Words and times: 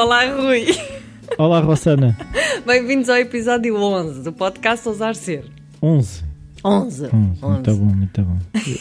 Olá, 0.00 0.24
Rui. 0.24 0.64
Olá, 1.36 1.60
Rossana. 1.60 2.16
Bem-vindos 2.64 3.10
ao 3.10 3.18
episódio 3.18 3.76
11 3.76 4.22
do 4.22 4.32
podcast 4.32 4.88
Ousar 4.88 5.14
Ser. 5.14 5.44
11. 5.82 6.24
11. 6.64 7.04
11. 7.04 7.44
Muito 7.44 7.76
bom, 7.76 7.84
muito 7.84 8.22
bom. 8.22 8.38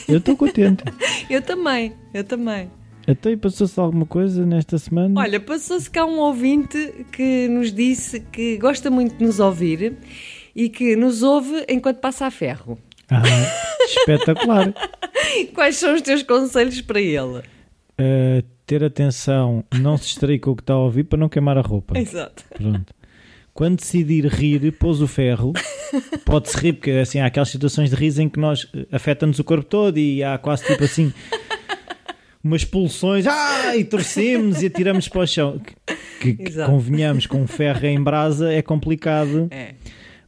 Eu 0.08 0.20
estou 0.20 0.38
contente. 0.38 0.82
Eu 1.30 1.42
também, 1.42 1.92
eu 2.14 2.24
também. 2.24 2.72
Até 3.06 3.36
passou-se 3.36 3.78
alguma 3.78 4.06
coisa 4.06 4.46
nesta 4.46 4.78
semana? 4.78 5.20
Olha, 5.20 5.42
passou-se 5.42 5.90
cá 5.90 6.06
um 6.06 6.20
ouvinte 6.20 7.06
que 7.12 7.50
nos 7.50 7.74
disse 7.74 8.22
que 8.22 8.58
gosta 8.58 8.90
muito 8.90 9.18
de 9.18 9.26
nos 9.26 9.42
ouvir 9.42 9.98
e 10.56 10.70
que 10.70 10.96
nos 10.96 11.22
ouve 11.22 11.66
enquanto 11.68 11.98
passa 11.98 12.28
a 12.28 12.32
ferro. 12.32 12.80
Ah, 13.10 13.22
espetacular. 13.84 14.74
Quais 15.54 15.76
são 15.76 15.96
os 15.96 16.02
teus 16.02 16.24
conselhos 16.24 16.80
para 16.80 17.02
ele? 17.02 17.40
Uh, 18.00 18.42
ter 18.70 18.84
atenção, 18.84 19.64
não 19.82 19.98
se 19.98 20.04
distrair 20.04 20.38
com 20.38 20.52
o 20.52 20.56
que 20.56 20.62
está 20.62 20.76
a 20.76 20.78
ouvir 20.78 21.04
para 21.06 21.18
não 21.18 21.28
queimar 21.28 21.58
a 21.58 21.62
roupa. 21.62 21.98
Exato. 21.98 22.44
Pronto. 22.56 22.94
Quando 23.52 23.78
decidir 23.78 24.28
rir, 24.28 24.72
pôs 24.74 25.02
o 25.02 25.08
ferro, 25.08 25.54
pode-se 26.24 26.56
rir, 26.56 26.74
porque 26.74 26.92
assim, 26.92 27.20
há 27.20 27.26
aquelas 27.26 27.50
situações 27.50 27.90
de 27.90 27.96
riso 27.96 28.22
em 28.22 28.30
que 28.30 28.40
nós 28.40 28.68
eh, 28.76 28.86
afeta-nos 28.92 29.40
o 29.40 29.44
corpo 29.44 29.66
todo 29.66 29.98
e 29.98 30.24
há 30.24 30.38
quase 30.38 30.66
tipo 30.66 30.84
assim 30.84 31.12
umas 32.44 32.64
pulsões, 32.64 33.26
ah, 33.26 33.76
e 33.76 33.84
torcemos 33.84 34.62
e 34.62 34.68
atiramos 34.68 35.10
para 35.10 35.22
o 35.22 35.28
chão. 35.28 35.60
Que, 36.22 36.36
que 36.36 36.64
convenhamos, 36.64 37.26
com 37.26 37.42
um 37.42 37.48
ferro 37.48 37.88
em 37.88 38.02
brasa 38.02 38.54
é 38.54 38.62
complicado. 38.62 39.48
É. 39.50 39.74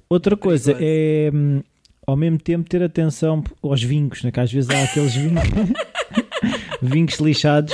Outra 0.09 0.35
coisa 0.35 0.75
é 0.79 1.29
hum, 1.31 1.61
ao 2.07 2.17
mesmo 2.17 2.39
tempo 2.39 2.67
ter 2.67 2.81
atenção 2.81 3.43
aos 3.61 3.83
vincos, 3.83 4.23
né? 4.23 4.31
que 4.31 4.39
às 4.39 4.51
vezes 4.51 4.69
há 4.71 4.83
aqueles 4.83 5.13
vincos, 5.13 5.43
vincos 6.81 7.19
lixados 7.19 7.71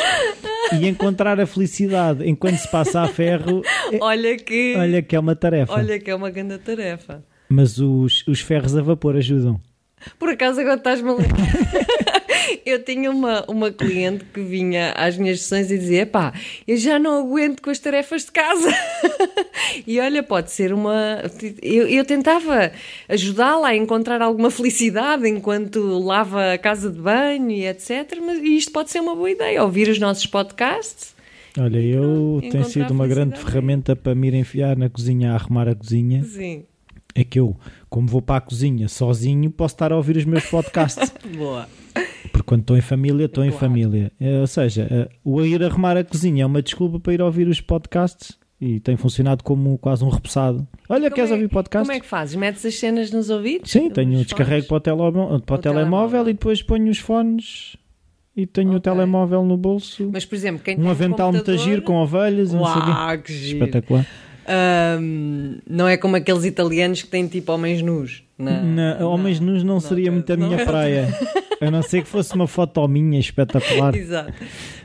e 0.74 0.88
encontrar 0.88 1.40
a 1.40 1.46
felicidade 1.46 2.28
enquanto 2.28 2.58
se 2.58 2.68
passa 2.70 3.02
a 3.02 3.08
ferro. 3.08 3.62
é- 3.92 3.98
Olha 4.02 4.36
que. 4.38 4.76
olha 4.78 5.02
que 5.02 5.16
é 5.16 5.20
uma 5.20 5.36
tarefa. 5.36 5.74
Olha 5.74 6.00
que 6.00 6.10
é 6.10 6.16
uma 6.16 6.30
grande 6.30 6.58
tarefa. 6.58 7.24
Mas 7.50 7.80
os, 7.80 8.26
os 8.28 8.42
ferros 8.42 8.76
a 8.76 8.82
vapor 8.82 9.16
ajudam. 9.16 9.60
Por 10.20 10.30
acaso 10.30 10.60
agora 10.60 10.76
estás-me 10.76 11.10
a 11.10 11.14
lembrar. 11.14 11.38
Eu 12.68 12.84
tinha 12.84 13.10
uma, 13.10 13.46
uma 13.48 13.72
cliente 13.72 14.26
que 14.26 14.42
vinha 14.42 14.92
às 14.92 15.18
minhas 15.18 15.40
sessões 15.40 15.72
e 15.72 15.78
dizia: 15.78 16.06
pá, 16.06 16.34
eu 16.68 16.76
já 16.76 17.00
não 17.00 17.18
aguento 17.20 17.62
com 17.62 17.70
as 17.70 17.80
tarefas 17.80 18.26
de 18.26 18.32
casa. 18.32 18.70
E 19.86 20.00
olha, 20.00 20.22
pode 20.24 20.52
ser 20.52 20.72
uma. 20.72 21.22
Eu, 21.62 21.88
eu 21.88 22.06
tentava 22.06 22.72
ajudá-la 23.10 23.70
a 23.70 23.76
encontrar 23.76 24.22
alguma 24.22 24.50
felicidade 24.52 25.28
enquanto 25.28 25.80
lava 26.00 26.54
a 26.54 26.58
casa 26.58 26.90
de 26.92 27.00
banho 27.00 27.52
e 27.52 27.66
etc. 27.66 28.18
Mas 28.24 28.40
isto 28.40 28.72
pode 28.72 28.92
ser 28.92 29.00
uma 29.00 29.16
boa 29.16 29.30
ideia. 29.30 29.64
Ouvir 29.64 29.90
os 29.90 30.00
nossos 30.00 30.26
podcasts. 30.26 31.16
Olha, 31.60 31.80
eu 31.80 32.40
tenho 32.52 32.66
sido 32.66 32.92
uma 32.92 33.08
grande 33.08 33.40
ferramenta 33.40 33.96
para 33.96 34.14
me 34.14 34.28
ir 34.28 34.36
enfiar 34.36 34.78
na 34.78 34.90
cozinha 34.90 35.32
a 35.32 35.36
arrumar 35.36 35.68
a 35.68 35.76
cozinha. 35.76 36.24
Sim, 36.24 36.64
É 37.16 37.24
que 37.24 37.40
eu, 37.40 37.56
como 37.90 38.08
vou 38.08 38.22
para 38.22 38.38
a 38.38 38.42
cozinha 38.42 38.88
sozinho, 38.88 39.50
posso 39.50 39.74
estar 39.74 39.92
a 39.92 39.98
ouvir 39.98 40.18
os 40.18 40.26
meus 40.26 40.46
podcasts. 40.50 41.12
boa. 41.36 41.68
Quando 42.48 42.62
estou 42.62 42.76
em 42.78 42.82
família, 42.82 43.26
estou 43.26 43.44
em 43.44 43.50
Claro. 43.52 43.60
família. 43.68 44.12
É, 44.20 44.40
ou 44.40 44.48
seja, 44.48 44.88
é, 44.90 45.10
o 45.24 45.42
ir 45.44 45.62
arrumar 45.64 45.96
a 45.98 46.04
cozinha 46.04 46.42
é 46.44 46.46
uma 46.46 46.62
desculpa 46.64 47.00
para 47.00 47.14
ir 47.14 47.22
ouvir 47.22 47.48
os 47.48 47.62
podcasts 47.62 48.38
e 48.60 48.80
tem 48.80 48.96
funcionado 48.98 49.44
como 49.44 49.78
quase 49.78 50.04
um 50.04 50.10
repousado. 50.10 50.66
Olha, 50.90 51.04
Como 51.10 51.16
queres 51.16 51.30
é- 51.30 51.34
ouvir 51.34 51.50
podcasts? 51.50 51.88
Como 51.88 51.96
é 51.98 52.00
que 52.00 52.08
fazes? 52.08 52.36
Metes 52.36 52.66
as 52.66 52.74
cenas 52.80 53.12
nos 53.12 53.30
ouvidos? 53.30 53.70
Sim, 53.70 53.90
tenho, 53.90 54.24
descarrego 54.24 54.66
para 54.66 54.78
o, 54.78 54.80
telemóvel, 54.80 55.40
para 55.42 55.56
o 55.56 55.58
O 55.58 55.62
telemóvel 55.62 55.62
telemóvel. 55.62 56.22
e 56.30 56.34
depois 56.34 56.62
ponho 56.64 56.90
os 56.90 56.98
fones 57.00 57.76
e 58.36 58.46
tenho 58.48 58.70
o 58.70 58.78
Ok. 58.78 58.82
telemóvel 58.92 59.44
no 59.44 59.58
bolso. 59.58 60.10
Mas, 60.14 60.24
por 60.26 60.36
exemplo, 60.36 60.62
quem 60.64 60.78
tem 60.78 60.86
um 60.86 60.90
avental 60.90 61.34
muito 61.34 61.44
computador- 61.46 61.70
giro 61.70 61.82
com 61.82 61.96
ovelhas 61.98 62.54
e 62.54 62.56
não 62.56 62.66
sei 62.66 62.82
o. 62.82 62.86
Uau, 62.86 63.18
que 63.20 63.34
giro. 63.34 63.58
Espetacular. 63.66 64.08
Ahm, 64.50 65.58
não 65.70 65.86
é 65.88 65.98
como 65.98 66.16
aqueles 66.16 66.46
italianos 66.46 67.02
que 67.02 67.10
têm 67.10 67.28
tipo 67.28 67.52
homens 67.52 67.82
nus. 67.82 68.24
Não, 68.38 68.64
Na, 68.64 69.06
homens 69.06 69.40
nus 69.42 69.64
não, 69.64 69.80
seria 69.82 70.10
muito 70.12 70.32
a 70.32 70.38
não 70.38 70.48
minha 70.48 70.62
é. 70.62 70.66
praia. 70.66 71.08
A 71.60 71.72
não 71.72 71.82
ser 71.82 72.04
que 72.04 72.08
fosse 72.08 72.34
uma 72.36 72.48
foto 72.48 72.88
minha 72.88 73.20
espetacular. 73.20 73.96
Exato. 73.96 74.34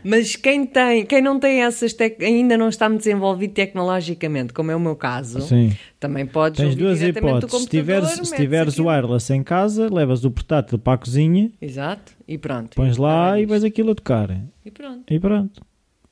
Mas 0.03 0.37
quem 0.37 0.67
tem, 0.67 1.05
quem 1.07 1.23
não 1.23 1.39
tem 1.39 1.63
essas 1.63 1.93
tec... 1.93 2.21
ainda 2.23 2.57
não 2.57 2.69
está 2.69 2.89
muito 2.89 3.03
desenvolvido 3.03 3.53
tecnologicamente, 3.53 4.53
como 4.53 4.71
é 4.71 4.77
o 4.77 4.81
meu 4.81 4.97
caso, 4.97 5.41
Sim. 5.43 5.77
também 6.01 6.27
podes 6.27 6.61
Tens 6.61 6.75
duas 6.75 7.01
hipóteses. 7.01 7.63
Se 7.63 7.69
tiveres, 7.69 8.09
se 8.11 8.37
tiveres 8.37 8.73
aquilo. 8.75 8.89
wireless 8.89 9.33
em 9.33 9.43
casa, 9.43 9.93
levas 9.93 10.25
o 10.25 10.31
portátil 10.31 10.79
para 10.79 10.95
a 10.95 10.99
cozinha, 10.99 11.51
Exato, 11.61 12.13
e 12.27 12.37
pronto. 12.39 12.75
pões 12.75 12.97
lá 12.97 13.39
e 13.39 13.47
vais 13.47 13.63
aquilo 13.63 13.93
a 13.93 13.95
tocar. 13.95 14.31
E 14.65 14.71
pronto. 14.71 15.05
E 15.13 15.21
pronto. 15.21 15.63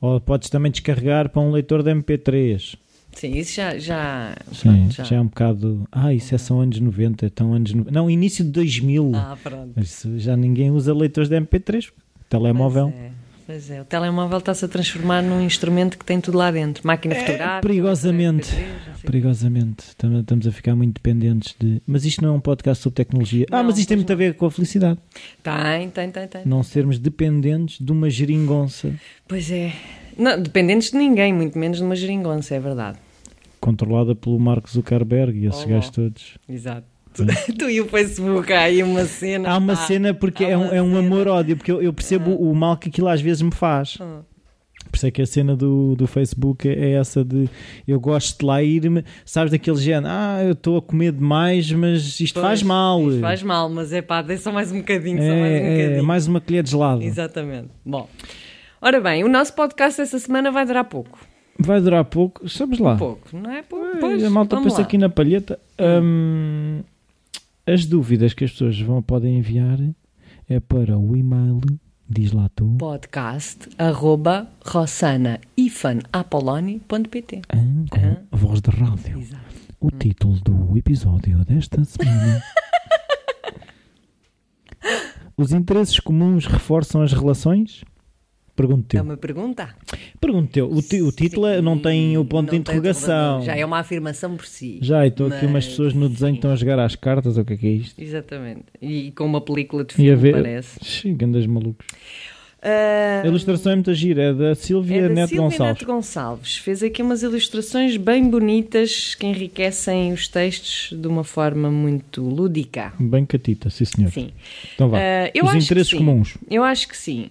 Ou 0.00 0.20
podes 0.20 0.48
também 0.48 0.70
descarregar 0.70 1.28
para 1.28 1.42
um 1.42 1.50
leitor 1.50 1.82
de 1.82 1.90
MP3. 1.92 2.78
Sim, 3.12 3.32
isso 3.36 3.54
já. 3.56 3.76
já, 3.78 4.34
Sim, 4.52 4.86
pronto, 4.88 5.08
já. 5.08 5.16
é 5.16 5.20
um 5.20 5.26
bocado. 5.26 5.88
Ah, 5.92 6.14
isso 6.14 6.34
é 6.34 6.38
são 6.38 6.60
anos 6.60 6.78
90, 6.80 7.26
então 7.26 7.52
anos. 7.52 7.72
no- 7.74 7.86
Não, 7.90 8.08
início 8.10 8.44
de 8.44 8.50
2000. 8.50 9.12
Ah, 9.14 9.36
pronto. 9.42 9.78
Isso 9.80 10.18
já 10.18 10.36
ninguém 10.36 10.70
usa 10.70 10.94
leitores 10.94 11.28
de 11.28 11.36
MP3. 11.36 11.90
Telemóvel. 12.28 12.90
Pois 12.92 13.02
é, 13.02 13.10
pois 13.46 13.70
é. 13.72 13.80
O 13.82 13.84
telemóvel 13.84 14.38
está-se 14.38 14.64
a 14.64 14.68
transformar 14.68 15.20
num 15.22 15.40
instrumento 15.44 15.98
que 15.98 16.04
tem 16.04 16.20
tudo 16.20 16.38
lá 16.38 16.50
dentro. 16.50 16.86
Máquina 16.86 17.14
fotográfica. 17.16 17.58
É, 17.58 17.60
perigosamente. 17.60 18.48
MP3, 18.48 18.60
não 18.88 18.94
sei. 18.94 19.04
Perigosamente. 19.04 19.96
Tam- 19.96 20.20
Estamos 20.20 20.46
a 20.46 20.52
ficar 20.52 20.76
muito 20.76 20.94
dependentes 20.94 21.54
de. 21.58 21.82
Mas 21.86 22.04
isto 22.04 22.22
não 22.22 22.30
é 22.34 22.36
um 22.36 22.40
podcast 22.40 22.82
sobre 22.82 22.94
tecnologia. 22.96 23.46
ah, 23.50 23.56
Não, 23.58 23.64
mas 23.64 23.78
isto 23.78 23.88
tem 23.88 23.96
muito 23.96 24.12
a 24.12 24.16
ver 24.16 24.34
com 24.34 24.46
a 24.46 24.50
felicidade. 24.50 24.98
Tem, 25.42 25.90
tem, 25.90 26.10
tem, 26.10 26.28
tem. 26.28 26.42
Não 26.46 26.62
sermos 26.62 26.98
dependentes 26.98 27.84
de 27.84 27.90
uma 27.90 28.08
geringonça 28.08 28.92
Pois 29.26 29.50
é. 29.50 29.72
Não, 30.20 30.40
dependentes 30.40 30.90
de 30.90 30.98
ninguém, 30.98 31.32
muito 31.32 31.58
menos 31.58 31.78
de 31.78 31.84
uma 31.84 31.96
geringonça, 31.96 32.54
é 32.54 32.60
verdade. 32.60 32.98
controlada 33.60 34.14
pelo 34.14 34.38
Mark 34.38 34.68
Zuckerberg 34.68 35.38
e 35.38 35.46
esses 35.46 35.64
Oh, 35.64 35.68
gajos 35.68 35.90
todos. 35.90 36.38
Exato. 36.48 36.86
Tu, 37.14 37.24
tu 37.58 37.68
e 37.68 37.80
o 37.80 37.86
Facebook, 37.88 38.52
há 38.52 38.60
aí 38.62 38.82
uma 38.82 39.04
cena. 39.04 39.50
Há 39.50 39.56
uma 39.58 39.74
pá. 39.74 39.80
cena 39.86 40.14
porque 40.14 40.44
é 40.44 40.56
um, 40.56 40.66
é 40.72 40.80
um 40.82 40.96
amor-ódio, 40.96 41.56
porque 41.56 41.72
eu, 41.72 41.82
eu 41.82 41.92
percebo 41.92 42.34
o 42.36 42.54
mal 42.54 42.76
que 42.76 42.88
aquilo 42.88 43.08
às 43.08 43.20
vezes 43.20 43.42
me 43.42 43.50
faz. 43.52 43.96
Ah. 44.00 44.20
Por 44.90 44.96
isso 44.96 45.06
é 45.06 45.10
que 45.10 45.22
a 45.22 45.26
cena 45.26 45.54
do, 45.54 45.94
do 45.94 46.06
Facebook 46.06 46.68
é 46.68 46.92
essa 46.92 47.24
de 47.24 47.48
eu 47.86 48.00
gosto 48.00 48.38
de 48.40 48.44
lá 48.46 48.62
ir, 48.62 49.04
sabes 49.24 49.52
daquele 49.52 49.76
género, 49.76 50.06
ah, 50.08 50.40
eu 50.42 50.52
estou 50.52 50.78
a 50.78 50.82
comer 50.82 51.12
demais, 51.12 51.70
mas 51.70 52.18
isto 52.18 52.34
Pois, 52.34 52.46
faz 52.46 52.62
mal. 52.62 53.08
isto 53.08 53.20
faz 53.20 53.42
mal, 53.42 53.68
mas 53.68 53.92
é 53.92 54.02
pá, 54.02 54.20
dê 54.22 54.36
só 54.36 54.50
mais 54.50 54.72
um 54.72 54.78
bocadinho, 54.78 55.18
só 55.18 55.28
mais 55.28 55.38
um 55.40 55.44
é, 55.44 55.56
é, 55.58 55.76
bocadinho. 55.82 56.04
mais 56.04 56.26
uma 56.26 56.40
colher 56.40 56.62
de 56.64 56.70
gelado. 56.70 57.02
Exatamente. 57.02 57.68
Bom. 57.84 58.08
Ora 58.80 59.00
bem, 59.00 59.24
o 59.24 59.28
nosso 59.28 59.52
podcast 59.54 60.00
esta 60.00 60.18
semana 60.18 60.50
vai 60.50 60.64
durar 60.64 60.84
pouco. 60.84 61.18
Vai 61.58 61.78
durar 61.80 62.04
pouco, 62.06 62.48
sabes 62.48 62.78
lá. 62.78 62.96
Pouco, 62.96 63.36
não 63.36 63.50
é? 63.50 63.60
Pouco. 63.62 63.98
Pois, 64.00 64.24
a 64.24 64.30
malta 64.30 64.56
pensa 64.62 64.76
lá. 64.78 64.82
aqui 64.82 64.96
na 64.96 65.10
palheta. 65.10 65.58
Hum, 65.78 66.80
as 67.66 67.84
dúvidas 67.84 68.32
que 68.32 68.44
as 68.44 68.52
pessoas 68.52 68.80
vão, 68.80 69.02
podem 69.02 69.36
enviar 69.38 69.78
é 70.48 70.58
para 70.58 70.98
o 70.98 71.14
e-mail, 71.14 71.60
diz 72.08 72.32
lá 72.32 72.48
tu, 72.56 72.74
Podcast 72.78 73.68
arroba 73.78 74.48
rossana-apoloni.pt 74.64 77.42
ah, 77.48 77.56
com 77.90 78.00
Ah. 78.00 78.16
voz 78.32 78.60
de 78.62 78.70
rádio. 78.70 79.18
Exato. 79.20 79.44
O 79.78 79.90
título 79.90 80.40
do 80.40 80.76
episódio 80.78 81.44
desta 81.44 81.84
semana. 81.84 82.42
Os 85.36 85.52
interesses 85.52 86.00
comuns 86.00 86.46
reforçam 86.46 87.02
as 87.02 87.12
relações? 87.12 87.84
Pergunto 88.60 88.96
É 88.96 89.02
uma 89.02 89.16
pergunta? 89.16 89.74
Pergunto 90.20 90.52
teu. 90.52 90.70
O, 90.70 90.82
ti- 90.82 91.00
o 91.02 91.10
título 91.12 91.46
é- 91.46 91.60
não 91.62 91.78
tem 91.78 92.16
o 92.18 92.24
ponto 92.24 92.50
de 92.50 92.56
interrogação. 92.56 93.42
Já 93.42 93.56
é 93.56 93.64
uma 93.64 93.78
afirmação 93.78 94.36
por 94.36 94.44
si. 94.46 94.78
Já, 94.82 95.04
e 95.04 95.08
estou 95.08 95.28
aqui 95.28 95.46
umas 95.46 95.52
Mas- 95.64 95.68
pessoas 95.68 95.94
no 95.94 96.08
desenho 96.08 96.32
que 96.32 96.38
estão 96.38 96.50
a 96.52 96.56
jogar 96.56 96.78
às 96.78 96.94
cartas, 96.94 97.36
ou 97.36 97.42
o 97.42 97.46
que 97.46 97.54
é 97.54 97.56
que 97.56 97.66
é 97.66 97.70
isto? 97.70 98.00
Exatamente. 98.00 98.64
E 98.80 99.12
com 99.12 99.24
uma 99.24 99.40
película 99.40 99.84
de 99.84 99.92
E 99.92 100.10
a 100.10 100.16
filme, 100.16 100.16
ver. 100.16 100.32
parece. 100.34 100.78
Xiii, 100.84 101.14
grandes 101.14 101.46
malucos. 101.46 101.86
Ah, 102.62 103.22
A 103.24 103.26
ilustração 103.26 103.72
é 103.72 103.74
muito 103.74 103.94
gira, 103.94 104.22
é 104.22 104.32
da 104.34 104.54
Silvia 104.54 104.98
é 104.98 105.02
da 105.02 105.08
Neto 105.14 105.28
Silvia 105.30 105.44
Gonçalves. 105.48 105.74
Neto 105.80 105.86
Gonçalves. 105.86 106.56
Fez 106.58 106.82
aqui 106.82 107.00
umas 107.02 107.22
ilustrações 107.22 107.96
bem 107.96 108.28
bonitas 108.28 109.14
que 109.14 109.26
enriquecem 109.26 110.12
os 110.12 110.28
textos 110.28 110.94
de 110.98 111.08
uma 111.08 111.24
forma 111.24 111.70
muito 111.70 112.20
lúdica. 112.22 112.92
Bem 113.00 113.24
catita, 113.24 113.70
sim 113.70 113.84
senhor. 113.86 114.10
Sim. 114.12 114.30
Então 114.74 114.90
vá. 114.90 114.98
Ah, 114.98 115.30
eu 115.34 115.44
Os 115.44 115.50
acho 115.50 115.58
que 115.58 115.64
interesses 115.64 115.90
sim. 115.90 115.96
comuns. 115.98 116.34
Eu 116.50 116.62
acho 116.62 116.86
que 116.86 116.96
sim. 116.96 117.30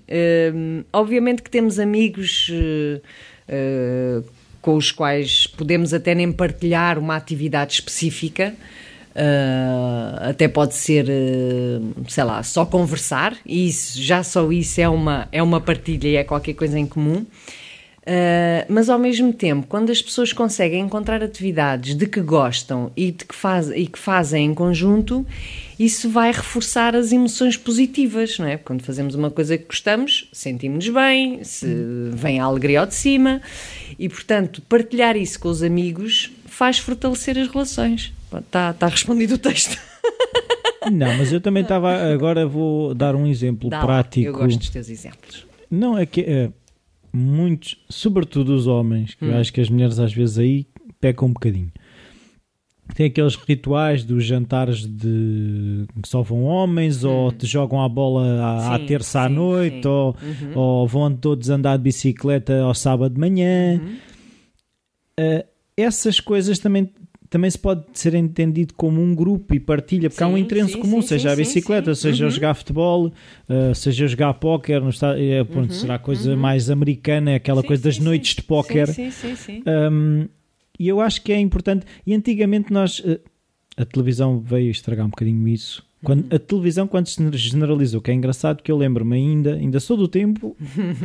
Hum, 0.54 0.84
obviamente 0.92 1.44
que 1.44 1.50
temos 1.50 1.78
amigos 1.78 2.52
eh, 3.48 4.22
com 4.62 4.76
os 4.76 4.92
quais 4.92 5.48
podemos 5.48 5.94
até 5.94 6.14
nem 6.14 6.32
partilhar 6.32 6.98
uma 6.98 7.16
atividade 7.16 7.74
específica. 7.74 8.54
Uh, 9.20 10.30
até 10.30 10.48
pode 10.48 10.76
ser, 10.76 11.06
uh, 11.10 12.06
sei 12.08 12.24
lá, 12.24 12.42
só 12.42 12.66
conversar, 12.66 13.36
e 13.46 13.68
isso, 13.68 14.02
já 14.02 14.24
só 14.24 14.50
isso 14.50 14.80
é 14.80 14.88
uma, 14.88 15.28
é 15.30 15.44
uma 15.44 15.60
partilha 15.60 16.08
e 16.08 16.16
é 16.16 16.24
qualquer 16.24 16.54
coisa 16.54 16.80
em 16.80 16.86
comum. 16.86 17.26
Uh, 18.10 18.64
mas 18.70 18.90
ao 18.90 18.98
mesmo 18.98 19.34
tempo, 19.34 19.68
quando 19.68 19.92
as 19.92 20.02
pessoas 20.02 20.32
conseguem 20.32 20.80
encontrar 20.80 21.22
atividades 21.22 21.96
de 21.96 22.08
que 22.08 22.22
gostam 22.22 22.92
e, 22.96 23.12
de 23.12 23.26
que, 23.26 23.36
faz, 23.36 23.70
e 23.70 23.88
que 23.88 24.00
fazem 24.00 24.46
em 24.46 24.54
conjunto, 24.54 25.28
isso 25.78 26.10
vai 26.10 26.32
reforçar 26.32 26.96
as 26.96 27.12
emoções 27.12 27.58
positivas, 27.58 28.40
não 28.40 28.48
é? 28.48 28.56
Quando 28.56 28.84
fazemos 28.84 29.16
uma 29.16 29.30
coisa 29.30 29.58
que 29.58 29.66
gostamos, 29.66 30.30
sentimos-nos 30.32 30.94
bem, 30.94 31.44
se 31.44 31.68
vem 32.14 32.40
a 32.40 32.46
alegria 32.46 32.80
ao 32.80 32.88
de 32.88 32.96
cima 32.96 33.42
e, 34.00 34.08
portanto, 34.08 34.62
partilhar 34.62 35.18
isso 35.18 35.38
com 35.40 35.50
os 35.50 35.62
amigos 35.62 36.32
faz 36.60 36.78
fortalecer 36.78 37.38
as 37.38 37.48
relações. 37.48 38.14
Está 38.38 38.74
tá 38.74 38.88
respondido 38.88 39.36
o 39.36 39.38
texto. 39.38 39.80
Não, 40.92 41.18
mas 41.18 41.32
eu 41.32 41.40
também 41.40 41.64
estava. 41.64 42.12
Agora 42.12 42.46
vou 42.46 42.94
dar 42.94 43.16
um 43.16 43.26
exemplo 43.26 43.70
Dá 43.70 43.80
prático. 43.80 44.30
Lá, 44.30 44.38
eu 44.38 44.44
gosto 44.44 44.60
dos 44.60 44.70
teus 44.70 44.90
exemplos. 44.90 45.46
Não, 45.72 45.98
é 45.98 46.06
que 46.06 46.20
é, 46.22 46.50
muitos, 47.14 47.78
sobretudo 47.90 48.54
os 48.54 48.68
homens, 48.68 49.14
que 49.14 49.24
hum. 49.24 49.30
eu 49.30 49.38
acho 49.38 49.54
que 49.54 49.62
as 49.62 49.70
mulheres 49.70 50.00
às 50.00 50.12
vezes 50.12 50.38
aí 50.38 50.68
pecam 51.00 51.30
um 51.30 51.34
bocadinho. 51.34 51.72
Tem 52.94 53.06
aqueles 53.06 53.36
rituais 53.36 54.04
dos 54.04 54.26
jantares 54.26 54.86
de 54.86 55.86
que 56.02 56.10
só 56.10 56.22
vão 56.22 56.44
homens, 56.44 57.06
hum. 57.06 57.10
ou 57.10 57.32
te 57.32 57.46
jogam 57.46 57.82
a 57.82 57.88
bola 57.88 58.44
à, 58.44 58.60
sim, 58.60 58.84
à 58.84 58.88
terça 58.88 59.20
sim, 59.20 59.26
à 59.26 59.30
noite, 59.30 59.88
ou, 59.88 60.14
uhum. 60.22 60.60
ou, 60.60 60.88
vão 60.88 61.16
todos 61.16 61.50
andar 61.50 61.78
de 61.78 61.84
bicicleta 61.84 62.62
ao 62.62 62.74
sábado 62.74 63.14
de 63.14 63.20
manhã. 63.20 63.80
Uhum. 63.80 63.98
Uh, 65.20 65.59
essas 65.82 66.20
coisas 66.20 66.60
também 66.60 66.92
também 67.30 67.50
se 67.50 67.60
pode 67.60 67.84
ser 67.94 68.16
entendido 68.16 68.74
como 68.74 69.00
um 69.00 69.14
grupo 69.14 69.54
e 69.54 69.60
partilha, 69.60 70.10
porque 70.10 70.24
sim, 70.24 70.30
há 70.30 70.34
um 70.34 70.38
interesse 70.38 70.74
sim, 70.74 70.80
comum, 70.80 71.00
sim, 71.00 71.10
seja 71.10 71.32
a 71.32 71.36
bicicleta, 71.36 71.94
seja 71.94 72.26
uhum. 72.26 72.32
jogar 72.32 72.56
futebol, 72.56 73.08
uh, 73.08 73.76
seja 73.76 74.08
jogar 74.08 74.34
póquer, 74.34 74.82
no 74.82 74.90
estado, 74.90 75.20
é, 75.20 75.44
pronto, 75.44 75.70
uhum. 75.70 75.80
será 75.80 75.96
a 75.96 76.00
coisa 76.00 76.32
uhum. 76.32 76.38
mais 76.38 76.72
americana, 76.72 77.36
aquela 77.36 77.62
coisa 77.62 77.84
das 77.84 78.00
noites 78.00 78.34
de 78.34 78.42
póquer. 78.42 78.90
Um, 79.92 80.28
e 80.80 80.88
eu 80.88 81.00
acho 81.00 81.22
que 81.22 81.32
é 81.32 81.40
importante. 81.40 81.86
E 82.06 82.16
antigamente 82.16 82.74
nós. 82.74 83.00
Uh, 83.00 83.20
a 83.78 83.86
televisão 83.86 84.42
veio 84.42 84.70
estragar 84.72 85.06
um 85.06 85.10
bocadinho 85.10 85.48
isso. 85.48 85.86
Quando, 86.04 86.22
uhum. 86.24 86.36
a 86.36 86.40
televisão, 86.40 86.88
quando 86.88 87.08
se 87.08 87.38
generalizou, 87.38 88.02
que 88.02 88.12
é 88.12 88.14
engraçado 88.14 88.62
que 88.62 88.72
eu 88.72 88.78
lembro-me 88.78 89.16
ainda, 89.16 89.54
ainda 89.54 89.80
sou 89.80 89.96
do 89.96 90.08
tempo 90.08 90.56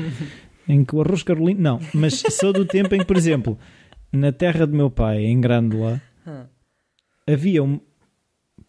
em 0.69 0.85
que 0.85 0.97
o 0.97 1.01
arroz 1.01 1.23
carolino. 1.23 1.61
Não, 1.61 1.81
mas 1.93 2.23
sou 2.31 2.53
do 2.53 2.65
tempo 2.65 2.95
em 2.95 2.99
que, 2.99 3.05
por 3.05 3.17
exemplo, 3.17 3.59
na 4.15 4.33
terra 4.33 4.67
do 4.67 4.77
meu 4.77 4.91
pai, 4.91 5.25
em 5.25 5.41
Grândola, 5.41 6.01
havia 7.27 7.63
um, 7.63 7.81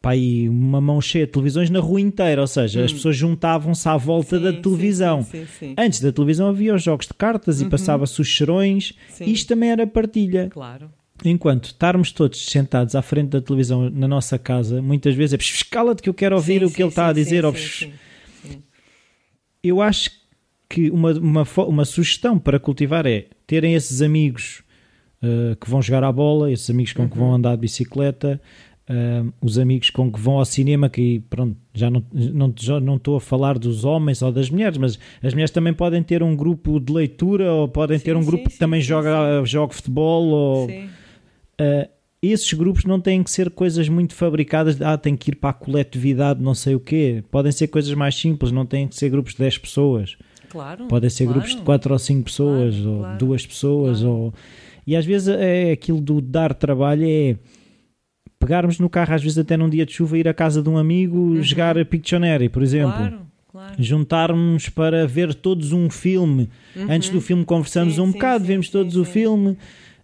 pai, 0.01 0.47
uma 0.47 0.79
mão 0.79 1.01
cheia 1.01 1.25
de 1.25 1.31
televisões 1.31 1.69
na 1.71 1.79
rua 1.79 1.99
inteira, 1.99 2.39
ou 2.39 2.47
seja, 2.47 2.81
hum. 2.81 2.85
as 2.85 2.93
pessoas 2.93 3.17
juntavam-se 3.17 3.89
à 3.89 3.97
volta 3.97 4.37
sim, 4.37 4.43
da 4.43 4.53
televisão. 4.53 5.23
Sim, 5.23 5.47
sim, 5.57 5.75
Antes 5.77 5.99
da 5.99 6.11
televisão 6.11 6.47
havia 6.47 6.75
os 6.75 6.83
jogos 6.83 7.07
de 7.07 7.13
cartas 7.15 7.59
uhum. 7.59 7.67
e 7.67 7.69
passava-se 7.71 8.21
os 8.21 8.27
cheirões, 8.27 8.93
isto 9.21 9.47
também 9.47 9.71
era 9.71 9.87
partilha. 9.87 10.49
Claro. 10.49 10.91
Enquanto 11.23 11.65
estarmos 11.65 12.11
todos 12.11 12.45
sentados 12.45 12.93
à 12.93 13.01
frente 13.01 13.29
da 13.29 13.41
televisão 13.41 13.89
na 13.89 14.07
nossa 14.07 14.37
casa, 14.37 14.79
muitas 14.81 15.15
vezes 15.15 15.33
é 15.33 15.37
escala-te 15.37 16.03
que 16.03 16.09
eu 16.09 16.13
quero 16.13 16.35
ouvir 16.35 16.63
o 16.63 16.69
que 16.69 16.83
ele 16.83 16.89
está 16.89 17.07
a 17.07 17.13
dizer. 17.13 17.43
Eu 19.63 19.81
acho 19.81 20.11
que 20.69 20.91
uma, 20.91 21.13
uma, 21.13 21.43
uma 21.67 21.85
sugestão 21.85 22.37
para 22.37 22.59
cultivar 22.59 23.07
é 23.07 23.27
terem 23.47 23.73
esses 23.73 24.01
amigos 24.01 24.61
uh, 25.25 25.55
que 25.55 25.69
vão 25.69 25.81
jogar 25.81 26.03
à 26.03 26.11
bola, 26.11 26.51
esses 26.51 26.69
amigos 26.69 26.93
com 26.93 27.03
uhum. 27.03 27.09
que 27.09 27.17
vão 27.17 27.27
uhum. 27.29 27.35
andar 27.35 27.55
de 27.55 27.61
bicicleta, 27.61 28.39
uh, 28.89 29.33
os 29.41 29.57
amigos 29.57 29.89
com 29.89 30.11
que 30.11 30.19
vão 30.19 30.37
ao 30.37 30.45
cinema, 30.45 30.89
que 30.89 31.21
pronto, 31.29 31.57
já 31.73 31.89
não, 31.89 32.03
não, 32.11 32.53
já 32.57 32.79
não 32.79 32.95
estou 32.97 33.17
a 33.17 33.21
falar 33.21 33.57
dos 33.57 33.83
homens 33.83 34.21
ou 34.21 34.31
das 34.31 34.49
mulheres, 34.49 34.77
mas 34.77 34.99
as 35.23 35.33
mulheres 35.33 35.51
também 35.51 35.73
podem 35.73 36.03
ter 36.03 36.21
um 36.21 36.35
grupo 36.35 36.79
de 36.79 36.93
leitura 36.93 37.51
ou 37.51 37.67
podem 37.67 37.97
sim, 37.97 38.05
ter 38.05 38.15
um 38.15 38.21
sim, 38.21 38.27
grupo 38.27 38.49
sim, 38.49 38.53
que 38.53 38.59
também 38.59 38.81
joga, 38.81 39.43
joga 39.45 39.73
futebol 39.73 40.25
ou... 40.27 40.67
Uh, 40.67 41.95
esses 42.21 42.51
grupos 42.53 42.85
não 42.85 42.99
têm 42.99 43.21
que 43.21 43.29
ser 43.29 43.49
coisas 43.49 43.87
muito 43.87 44.13
fabricadas, 44.13 44.81
ah, 44.81 44.97
tem 44.97 45.15
que 45.15 45.31
ir 45.31 45.35
para 45.35 45.51
a 45.51 45.53
coletividade, 45.53 46.41
não 46.41 46.55
sei 46.55 46.75
o 46.75 46.79
quê. 46.79 47.23
Podem 47.29 47.51
ser 47.51 47.67
coisas 47.67 47.93
mais 47.93 48.15
simples, 48.15 48.51
não 48.51 48.65
têm 48.65 48.87
que 48.87 48.95
ser 48.95 49.09
grupos 49.09 49.33
de 49.33 49.39
10 49.39 49.59
pessoas. 49.59 50.17
Claro. 50.49 50.87
Podem 50.87 51.09
ser 51.09 51.25
claro. 51.25 51.39
grupos 51.39 51.55
de 51.55 51.61
4 51.63 51.93
ou 51.93 51.99
5 51.99 52.23
pessoas, 52.23 52.75
claro, 52.75 52.89
ou 52.89 52.99
claro, 52.99 53.17
2 53.17 53.45
pessoas, 53.45 54.03
ou 54.03 54.33
e 54.85 54.95
às 54.95 55.05
vezes 55.05 55.27
é 55.27 55.71
aquilo 55.71 55.99
do 55.99 56.21
dar 56.21 56.53
trabalho 56.53 57.03
é 57.05 57.35
pegarmos 58.39 58.79
no 58.79 58.89
carro, 58.89 59.13
às 59.13 59.23
vezes 59.23 59.37
até 59.37 59.57
num 59.57 59.69
dia 59.69 59.85
de 59.85 59.93
chuva, 59.93 60.17
ir 60.17 60.27
à 60.27 60.33
casa 60.33 60.61
de 60.61 60.69
um 60.69 60.77
amigo, 60.77 61.17
uhum. 61.17 61.41
jogar 61.41 61.77
a 61.77 61.85
Pictionary, 61.85 62.49
por 62.49 62.61
exemplo. 62.61 62.95
Claro, 62.95 63.19
claro. 63.51 63.75
Juntarmos 63.79 64.69
para 64.69 65.07
ver 65.07 65.33
todos 65.33 65.71
um 65.71 65.89
filme. 65.89 66.49
Uhum. 66.75 66.87
Antes 66.89 67.09
do 67.09 67.19
filme 67.19 67.43
conversamos 67.43 67.95
sim, 67.95 68.01
um 68.01 68.07
sim, 68.07 68.11
bocado, 68.13 68.41
sim, 68.41 68.47
vemos 68.47 68.69
todos 68.69 68.95
o 68.95 69.03
filme. 69.03 69.57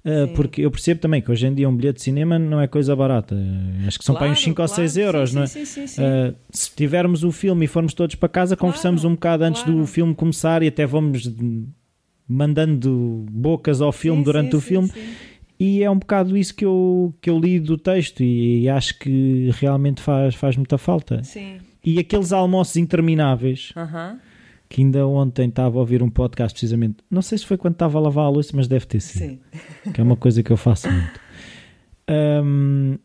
Uh, 0.03 0.27
porque 0.33 0.61
eu 0.61 0.71
percebo 0.71 0.99
também 0.99 1.21
que 1.21 1.29
hoje 1.31 1.45
em 1.45 1.53
dia 1.53 1.69
um 1.69 1.75
bilhete 1.75 1.97
de 1.97 2.01
cinema 2.01 2.39
não 2.39 2.59
é 2.59 2.65
coisa 2.65 2.95
barata. 2.95 3.37
Acho 3.85 3.99
que 3.99 4.05
são 4.05 4.15
claro, 4.15 4.31
para 4.31 4.33
uns 4.33 4.43
5 4.43 4.55
claro. 4.55 4.71
ou 4.71 4.75
6 4.75 4.97
euros, 4.97 5.29
sim, 5.29 5.35
não 5.35 5.43
é? 5.43 5.47
Sim, 5.47 5.65
sim, 5.65 5.85
sim, 5.85 6.01
uh, 6.01 6.35
se 6.49 6.71
tivermos 6.75 7.23
o 7.23 7.31
filme 7.31 7.65
e 7.65 7.67
formos 7.67 7.93
todos 7.93 8.15
para 8.15 8.27
casa, 8.27 8.57
conversamos 8.57 9.05
um 9.05 9.11
bocado 9.11 9.43
antes 9.43 9.61
do 9.61 9.85
filme 9.85 10.15
começar 10.15 10.63
e 10.63 10.69
até 10.69 10.87
vamos 10.87 11.27
mandando 12.27 13.25
bocas 13.29 13.81
ao 13.81 13.91
filme 13.91 14.19
sim, 14.19 14.23
durante 14.23 14.51
sim, 14.51 14.57
o 14.57 14.61
filme. 14.61 14.87
Sim, 14.89 15.13
e 15.63 15.83
é 15.83 15.91
um 15.91 15.99
bocado 15.99 16.35
isso 16.35 16.55
que 16.55 16.65
eu, 16.65 17.13
que 17.21 17.29
eu 17.29 17.37
li 17.37 17.59
do 17.59 17.77
texto 17.77 18.23
e, 18.23 18.61
e 18.63 18.69
acho 18.69 18.97
que 18.97 19.51
realmente 19.59 20.01
faz, 20.01 20.33
faz 20.33 20.57
muita 20.57 20.75
falta. 20.75 21.21
E 21.85 21.99
aqueles 21.99 22.33
almoços 22.33 22.77
intermináveis, 22.77 23.71
uh 23.75 23.81
-huh. 23.81 24.17
que 24.67 24.81
ainda 24.81 25.05
ontem 25.05 25.49
estava 25.49 25.77
a 25.77 25.79
ouvir 25.79 26.01
um 26.01 26.09
podcast 26.09 26.55
precisamente, 26.55 26.97
não 27.11 27.21
sei 27.21 27.37
se 27.37 27.45
foi 27.45 27.57
quando 27.57 27.73
estava 27.73 27.99
a 27.99 28.01
lavar 28.01 28.25
a 28.25 28.29
louça, 28.29 28.53
mas 28.55 28.67
deve 28.67 28.87
ter 28.87 29.01
sido. 29.01 29.39
Que 29.93 30.01
é 30.01 30.03
uma 30.03 30.15
coisa 30.15 30.41
que 30.41 30.51
eu 30.51 30.57
faço 30.57 30.89
muito. 30.91 31.19
Um, 32.09 32.97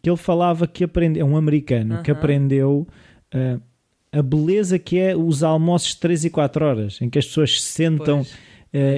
que 0.00 0.08
ele 0.08 0.16
falava 0.16 0.68
que 0.68 0.84
aprendeu, 0.84 1.26
é 1.26 1.28
um 1.28 1.36
americano, 1.36 1.96
uh 1.96 1.98
-huh. 1.98 2.02
que 2.02 2.10
aprendeu 2.12 2.86
uh, 3.34 3.60
a 4.12 4.22
beleza 4.22 4.78
que 4.78 4.96
é 4.96 5.16
os 5.16 5.42
almoços 5.42 5.88
de 5.88 5.98
3 5.98 6.26
e 6.26 6.30
4 6.30 6.64
horas, 6.64 7.02
em 7.02 7.10
que 7.10 7.18
as 7.18 7.26
pessoas 7.26 7.60
se 7.60 7.66
sentam... 7.66 8.18
Pois 8.18 8.46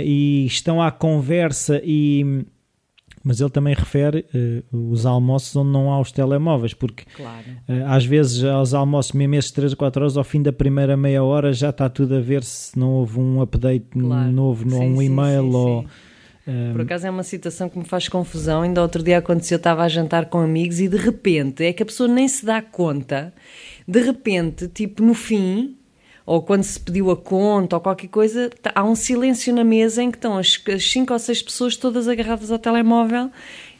e 0.05 0.47
estão 0.47 0.83
à 0.83 0.91
conversa 0.91 1.81
e 1.85 2.45
mas 3.29 3.41
ele 3.41 3.51
também 3.51 3.75
refere 3.75 4.25
uh, 4.73 4.91
os 4.91 5.05
almoços 5.05 5.55
onde 5.55 5.71
não 5.71 5.93
há 5.93 6.01
os 6.01 6.13
telemóveis, 6.13 6.73
porque 6.73 7.05
claro. 7.15 7.45
uh, 7.69 7.87
às 7.87 8.05
vezes 8.05 8.43
aos 8.45 8.73
almoços, 8.73 9.13
mesmo 9.13 9.35
esses 9.35 9.51
3 9.51 9.73
ou 9.73 9.79
4 9.79 10.03
horas, 10.03 10.17
ao 10.17 10.25
fim 10.25 10.43
da 10.43 10.53
primeira 10.53 10.97
meia 10.97 11.23
hora 11.23 11.53
já 11.53 11.71
está 11.71 11.89
tudo 11.89 12.17
a 12.17 12.21
ver 12.21 12.43
se 12.43 12.79
não 12.79 12.93
houve 12.93 13.21
um 13.21 13.43
update 13.43 13.87
claro. 13.91 14.33
novo, 14.33 14.67
não 14.67 14.81
um 14.81 15.03
e-mail 15.03 15.43
sim, 15.43 15.57
ou. 15.57 15.85
Um... 16.47 16.73
Por 16.73 16.81
acaso 16.81 17.07
é 17.07 17.11
uma 17.11 17.23
situação 17.23 17.69
que 17.69 17.79
me 17.79 17.85
faz 17.85 18.09
confusão. 18.09 18.63
Ainda 18.63 18.81
outro 18.81 19.03
dia 19.03 19.19
aconteceu, 19.19 19.57
eu 19.57 19.59
estava 19.59 19.83
a 19.83 19.89
jantar 19.89 20.27
com 20.27 20.39
amigos 20.39 20.81
e 20.81 20.89
de 20.89 20.97
repente 20.97 21.63
é 21.63 21.73
que 21.75 21.83
a 21.83 21.87
pessoa 21.87 22.09
nem 22.09 22.27
se 22.27 22.47
dá 22.47 22.63
conta, 22.63 23.35
de 23.87 24.01
repente, 24.01 24.69
tipo 24.69 25.03
no 25.03 25.13
fim, 25.13 25.77
ou 26.29 26.43
quando 26.43 26.63
se 26.63 26.79
pediu 26.79 27.11
a 27.11 27.17
conta 27.17 27.77
ou 27.77 27.81
qualquer 27.81 28.09
coisa, 28.09 28.51
tá, 28.61 28.71
há 28.75 28.85
um 28.85 28.95
silêncio 28.95 29.51
na 29.55 29.65
mesa 29.65 30.03
em 30.03 30.11
que 30.11 30.19
estão 30.19 30.37
as, 30.37 30.63
as 30.71 30.85
cinco 30.85 31.15
ou 31.15 31.19
seis 31.19 31.41
pessoas 31.41 31.75
todas 31.75 32.07
agarradas 32.07 32.53
ao 32.53 32.59
telemóvel 32.59 33.31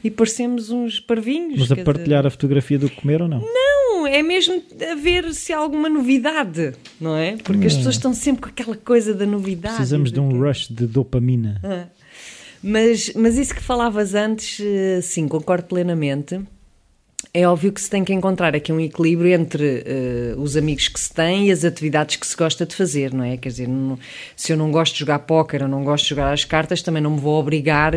e 0.03 0.09
parecemos 0.09 0.71
uns 0.71 0.99
parvinhos. 0.99 1.59
Mas 1.59 1.71
a 1.71 1.75
partilhar 1.75 2.21
dizer... 2.21 2.27
a 2.27 2.31
fotografia 2.31 2.79
do 2.79 2.89
comer 2.89 3.21
ou 3.21 3.27
não? 3.27 3.39
Não, 3.39 4.07
é 4.07 4.23
mesmo 4.23 4.63
a 4.91 4.95
ver 4.95 5.31
se 5.31 5.53
há 5.53 5.59
alguma 5.59 5.87
novidade, 5.87 6.73
não 6.99 7.15
é? 7.15 7.37
Porque 7.37 7.67
as 7.67 7.75
pessoas 7.75 7.93
estão 7.93 8.15
sempre 8.15 8.41
com 8.41 8.49
aquela 8.49 8.75
coisa 8.75 9.13
da 9.13 9.27
novidade. 9.27 9.75
Precisamos 9.75 10.11
de 10.11 10.19
um 10.19 10.29
que... 10.29 10.37
rush 10.37 10.69
de 10.69 10.87
dopamina. 10.87 11.61
Ah. 11.63 11.85
Mas, 12.63 13.13
mas 13.13 13.37
isso 13.37 13.53
que 13.53 13.61
falavas 13.61 14.15
antes, 14.15 14.59
eh, 14.59 15.01
sim, 15.01 15.27
concordo 15.27 15.67
plenamente 15.67 16.41
é 17.33 17.47
óbvio 17.47 17.71
que 17.71 17.79
se 17.79 17.89
tem 17.89 18.03
que 18.03 18.11
encontrar 18.11 18.55
aqui 18.55 18.71
um 18.71 18.79
equilíbrio 18.79 19.31
entre 19.33 19.83
uh, 20.35 20.41
os 20.41 20.57
amigos 20.57 20.87
que 20.87 20.99
se 20.99 21.13
tem 21.13 21.47
e 21.47 21.51
as 21.51 21.63
atividades 21.63 22.15
que 22.15 22.25
se 22.25 22.35
gosta 22.35 22.65
de 22.65 22.75
fazer, 22.75 23.13
não 23.13 23.23
é? 23.23 23.37
Quer 23.37 23.49
dizer, 23.49 23.67
não, 23.67 23.99
se 24.35 24.51
eu 24.51 24.57
não 24.57 24.71
gosto 24.71 24.93
de 24.93 24.99
jogar 25.01 25.19
póquer 25.19 25.61
ou 25.61 25.67
não 25.67 25.83
gosto 25.83 26.05
de 26.05 26.09
jogar 26.09 26.33
as 26.33 26.43
cartas, 26.43 26.81
também 26.81 27.03
não 27.03 27.11
me 27.11 27.19
vou 27.19 27.39
obrigar 27.39 27.93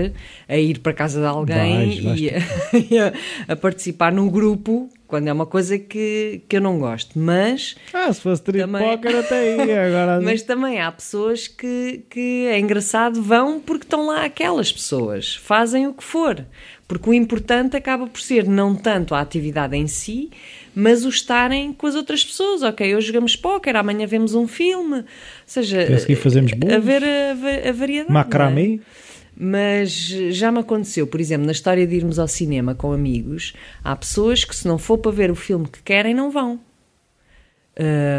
a 0.49 0.57
ir 0.57 0.81
para 0.81 0.93
a 0.93 0.95
casa 0.95 1.21
de 1.21 1.27
alguém 1.27 2.03
vais, 2.03 2.21
e, 2.21 2.93
e 2.95 2.99
a, 2.99 3.13
a, 3.49 3.57
participar 3.57 4.13
num 4.13 4.29
grupo 4.29 4.91
quando 5.13 5.29
é 5.29 5.33
uma 5.33 5.45
coisa 5.45 5.79
que, 5.79 6.41
que 6.49 6.57
eu 6.57 6.61
não 6.63 6.79
gosto. 6.79 7.19
Mas. 7.19 7.77
Ah, 7.93 8.11
se 8.11 8.23
fosse 8.23 8.43
póquer 8.43 9.15
até 9.17 9.41
aí, 9.41 9.71
agora. 9.71 10.19
mas 10.25 10.41
também 10.41 10.81
há 10.81 10.91
pessoas 10.91 11.47
que, 11.47 12.03
que 12.09 12.47
é 12.47 12.59
engraçado, 12.59 13.23
vão 13.23 13.61
porque 13.61 13.85
estão 13.85 14.07
lá 14.07 14.25
aquelas 14.25 14.73
pessoas, 14.73 15.37
fazem 15.37 15.87
o 15.87 15.93
que 15.93 16.03
for. 16.03 16.43
Porque 16.89 17.11
o 17.11 17.13
importante 17.13 17.77
acaba 17.77 18.07
por 18.07 18.23
ser 18.23 18.49
não 18.49 18.75
tanto 18.75 19.15
a 19.15 19.21
atividade 19.21 19.77
em 19.77 19.87
si, 19.87 20.31
mas 20.75 21.05
o 21.05 21.11
estarem 21.11 21.75
com 21.75 21.87
as 21.87 21.95
outras 21.95 22.25
pessoas. 22.25 22.63
Ok, 22.63 22.97
hoje 22.97 23.09
jogamos 23.09 23.37
póquer, 23.37 23.77
amanhã 23.77 24.07
vemos 24.07 24.35
um 24.35 24.49
filme. 24.49 24.97
Ou 24.97 25.05
seja, 25.45 25.83
a 25.83 26.17
fazemos 26.17 26.53
a 26.75 26.79
ver 26.79 27.05
a, 27.05 27.69
a 27.69 27.73
variedade. 27.73 28.11
É? 28.79 29.12
Mas 29.45 29.91
já 30.31 30.53
me 30.53 30.61
aconteceu, 30.61 31.05
por 31.05 31.21
exemplo, 31.21 31.45
na 31.45 31.51
história 31.51 31.85
de 31.85 31.97
irmos 31.97 32.17
ao 32.17 32.29
cinema 32.29 32.77
com 32.77 32.93
amigos, 32.93 33.55
há 33.83 33.97
pessoas 33.97 34.45
que 34.45 34.55
se 34.55 34.69
não 34.69 34.79
for 34.79 34.99
para 34.99 35.11
ver 35.11 35.33
o 35.33 35.35
filme 35.35 35.67
que 35.67 35.83
querem, 35.83 36.15
não 36.15 36.31
vão. 36.31 36.61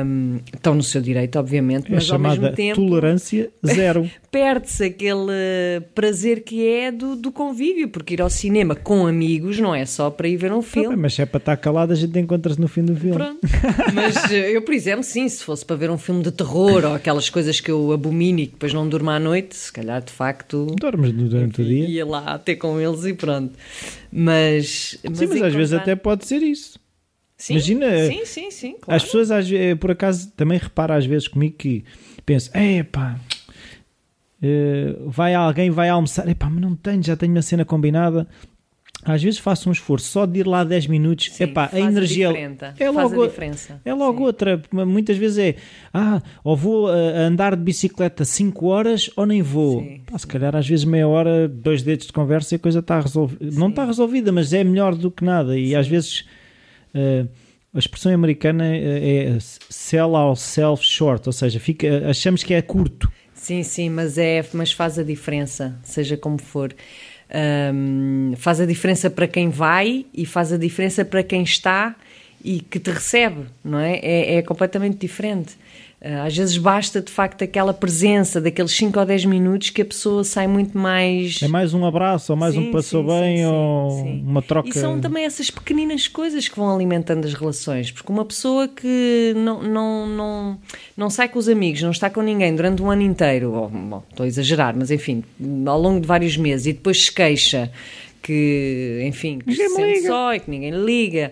Hum, 0.05 0.39
estão 0.53 0.73
no 0.75 0.83
seu 0.83 1.01
direito, 1.01 1.37
obviamente, 1.37 1.91
É 1.91 1.95
mas 1.95 2.09
ao 2.09 2.19
mesmo 2.19 2.51
tempo 2.53 2.75
tolerância 2.75 3.49
zero. 3.65 4.09
perde-se 4.31 4.83
aquele 4.85 5.21
prazer 5.93 6.43
que 6.43 6.67
é 6.67 6.91
do, 6.91 7.15
do 7.15 7.31
convívio, 7.31 7.87
porque 7.89 8.15
ir 8.15 8.21
ao 8.21 8.29
cinema 8.29 8.75
com 8.75 9.05
amigos 9.05 9.59
não 9.59 9.75
é 9.75 9.85
só 9.85 10.09
para 10.09 10.27
ir 10.27 10.37
ver 10.37 10.51
um 10.51 10.57
Tá 10.61 10.67
filme. 10.67 10.87
bem, 10.89 10.97
mas 10.97 11.13
se 11.13 11.21
é 11.21 11.25
para 11.25 11.37
estar 11.37 11.57
calado, 11.57 11.93
a 11.93 11.95
gente 11.95 12.17
encontra-se 12.17 12.59
no 12.59 12.67
fim 12.67 12.83
do 12.83 12.95
filme. 12.95 13.15
Pronto. 13.15 13.39
Mas 13.93 14.15
eh, 14.31 14.55
eu, 14.55 14.61
por 14.63 14.73
exemplo, 14.73 15.03
sim, 15.03 15.27
se 15.29 15.43
fosse 15.43 15.63
para 15.65 15.75
ver 15.75 15.91
um 15.91 15.97
filme 15.97 16.23
de 16.23 16.31
terror 16.31 16.83
ou 16.85 16.93
aquelas 16.95 17.29
coisas 17.29 17.59
que 17.59 17.69
eu 17.69 17.91
abomino 17.91 18.39
e 18.39 18.47
que 18.47 18.53
depois 18.53 18.73
não 18.73 18.87
durmo 18.89 19.09
à 19.11 19.19
noite, 19.19 19.55
se 19.55 19.71
calhar 19.71 20.01
de 20.03 20.11
facto 20.11 20.65
Dormes 20.79 21.11
durante 21.13 21.61
o 21.61 21.65
dia. 21.65 21.85
ia 21.87 22.05
lá 22.05 22.37
ter 22.39 22.55
com 22.55 22.79
eles 22.81 23.05
e 23.05 23.13
pronto. 23.13 23.53
Mas, 24.11 24.97
Sim, 25.13 25.27
mas 25.27 25.41
às 25.41 25.53
vezes 25.53 25.73
até 25.73 25.95
pode 25.95 26.25
ser 26.25 26.41
isso. 26.41 26.79
Sim, 27.37 27.53
imagina, 27.53 28.07
Sim, 28.07 28.25
sim, 28.25 28.51
sim. 28.51 28.75
Claro. 28.79 28.95
As 28.95 29.03
pessoas, 29.03 29.31
às 29.31 29.47
por 29.79 29.91
acaso, 29.91 30.31
também 30.35 30.57
reparam 30.57 30.95
às 30.95 31.05
vezes 31.05 31.27
comigo 31.27 31.55
que 31.57 31.83
pensam, 32.25 32.61
epá, 32.61 33.19
eh, 34.41 34.95
vai 35.05 35.33
alguém, 35.33 35.69
vai 35.69 35.89
almoçar, 35.89 36.27
epá, 36.27 36.49
mas 36.49 36.61
não 36.61 36.75
tenho, 36.75 37.01
já 37.01 37.15
tenho 37.15 37.31
uma 37.31 37.41
cena 37.41 37.63
combinada. 37.63 38.27
Às 39.05 39.21
vezes 39.21 39.39
faço 39.39 39.67
um 39.67 39.71
esforço 39.71 40.07
só 40.07 40.25
de 40.25 40.39
ir 40.39 40.47
lá 40.47 40.63
10 40.63 40.87
minutos, 40.87 41.29
Sim, 41.33 41.43
epá, 41.43 41.69
a 41.73 41.79
energia 41.79 42.27
é 42.79 42.89
logo, 42.89 43.23
a 43.23 43.27
diferença. 43.27 43.81
é 43.83 43.93
logo 43.93 44.19
Sim. 44.19 44.23
outra. 44.23 44.61
Muitas 44.71 45.17
vezes 45.17 45.37
é, 45.37 45.55
ah, 45.93 46.21
ou 46.41 46.55
vou 46.55 46.93
eh, 46.93 47.17
andar 47.17 47.55
de 47.55 47.61
bicicleta 47.63 48.23
5 48.23 48.65
horas 48.65 49.09
ou 49.17 49.25
nem 49.25 49.41
vou. 49.41 49.81
Sim, 49.81 50.01
Pá, 50.09 50.17
se 50.17 50.25
calhar 50.27 50.55
às 50.55 50.67
vezes 50.67 50.85
meia 50.85 51.07
hora, 51.07 51.49
dois 51.49 51.83
dedos 51.83 52.07
de 52.07 52.13
conversa 52.13 52.55
e 52.55 52.57
a 52.57 52.59
coisa 52.59 52.79
está 52.79 52.99
resolvida. 53.01 53.59
Não 53.59 53.69
está 53.69 53.83
resolvida, 53.85 54.31
mas 54.31 54.53
é 54.53 54.63
melhor 54.63 54.95
do 54.95 55.11
que 55.11 55.25
nada. 55.25 55.57
E 55.57 55.75
às 55.75 55.87
vezes 55.87 56.25
eh, 56.93 57.25
a 57.73 57.79
expressão 57.79 58.13
americana 58.13 58.65
é, 58.67 59.25
é 59.25 59.37
sell 59.39 60.13
ourselves 60.13 60.85
short, 60.85 61.27
ou 61.27 61.33
seja, 61.33 61.59
fica, 61.59 62.07
achamos 62.09 62.43
que 62.43 62.53
é 62.53 62.61
curto. 62.61 63.11
Sim, 63.33 63.63
sim, 63.63 63.89
mas, 63.89 64.17
é, 64.17 64.45
mas 64.53 64.71
faz 64.71 64.99
a 64.99 65.03
diferença, 65.03 65.77
seja 65.83 66.15
como 66.15 66.39
for. 66.39 66.73
Ahm, 67.29 68.35
faz 68.37 68.61
a 68.61 68.65
diferença 68.65 69.09
para 69.09 69.27
quem 69.27 69.49
vai 69.49 70.05
e 70.13 70.25
faz 70.25 70.53
a 70.53 70.57
diferença 70.57 71.03
para 71.03 71.23
quem 71.23 71.41
está 71.41 71.95
e 72.43 72.59
que 72.59 72.79
te 72.79 72.91
recebe, 72.91 73.45
não 73.63 73.79
é? 73.79 73.95
É, 73.97 74.35
é 74.35 74.41
completamente 74.43 74.97
diferente. 74.97 75.57
Ah, 76.05 76.25
às 76.25 76.35
vezes 76.35 76.57
basta 76.57 77.01
de 77.01 77.09
facto 77.09 77.43
aquela 77.45 77.73
presença 77.73 78.41
daqueles 78.41 78.71
5 78.73 78.99
ou 78.99 79.05
10 79.05 79.23
minutos 79.23 79.69
que 79.69 79.81
a 79.81 79.85
pessoa 79.85 80.23
sai 80.25 80.47
muito 80.47 80.77
mais. 80.77 81.41
É 81.41 81.47
mais 81.47 81.73
um 81.73 81.85
abraço, 81.85 82.33
ou 82.33 82.37
mais 82.37 82.53
Sim, 82.55 82.67
um 82.67 82.71
passou 82.71 83.01
sim, 83.01 83.07
bem, 83.07 83.37
sim, 83.37 83.45
ou 83.45 84.03
uma 84.03 84.41
troca. 84.41 84.67
E 84.67 84.73
são 84.73 84.99
também 84.99 85.23
essas 85.23 85.49
pequeninas 85.49 86.07
coisas 86.09 86.49
que 86.49 86.57
vão 86.57 86.75
alimentando 86.75 87.25
as 87.25 87.33
relações, 87.33 87.89
porque 87.89 88.11
uma 88.11 88.25
pessoa 88.25 88.67
que 88.67 89.33
não, 89.37 89.63
não, 89.63 90.07
não, 90.07 90.59
não 90.97 91.09
sai 91.09 91.29
com 91.29 91.39
os 91.39 91.47
amigos, 91.47 91.81
não 91.81 91.91
está 91.91 92.09
com 92.09 92.21
ninguém 92.21 92.53
durante 92.53 92.81
um 92.81 92.91
ano 92.91 93.01
inteiro, 93.01 93.53
ou, 93.53 93.69
bom, 93.69 94.03
estou 94.09 94.25
a 94.25 94.27
exagerar, 94.27 94.75
mas 94.75 94.91
enfim, 94.91 95.23
ao 95.65 95.79
longo 95.79 96.01
de 96.01 96.07
vários 96.07 96.35
meses, 96.35 96.65
e 96.65 96.73
depois 96.73 97.05
se 97.05 97.11
queixa 97.13 97.71
que, 98.21 99.03
enfim, 99.05 99.39
que 99.39 99.51
Ninguém 99.51 99.69
se 99.69 99.75
sente 99.75 99.93
liga. 99.99 100.07
só 100.07 100.33
e 100.33 100.39
que 100.41 100.51
ninguém 100.51 100.71
liga. 100.71 101.31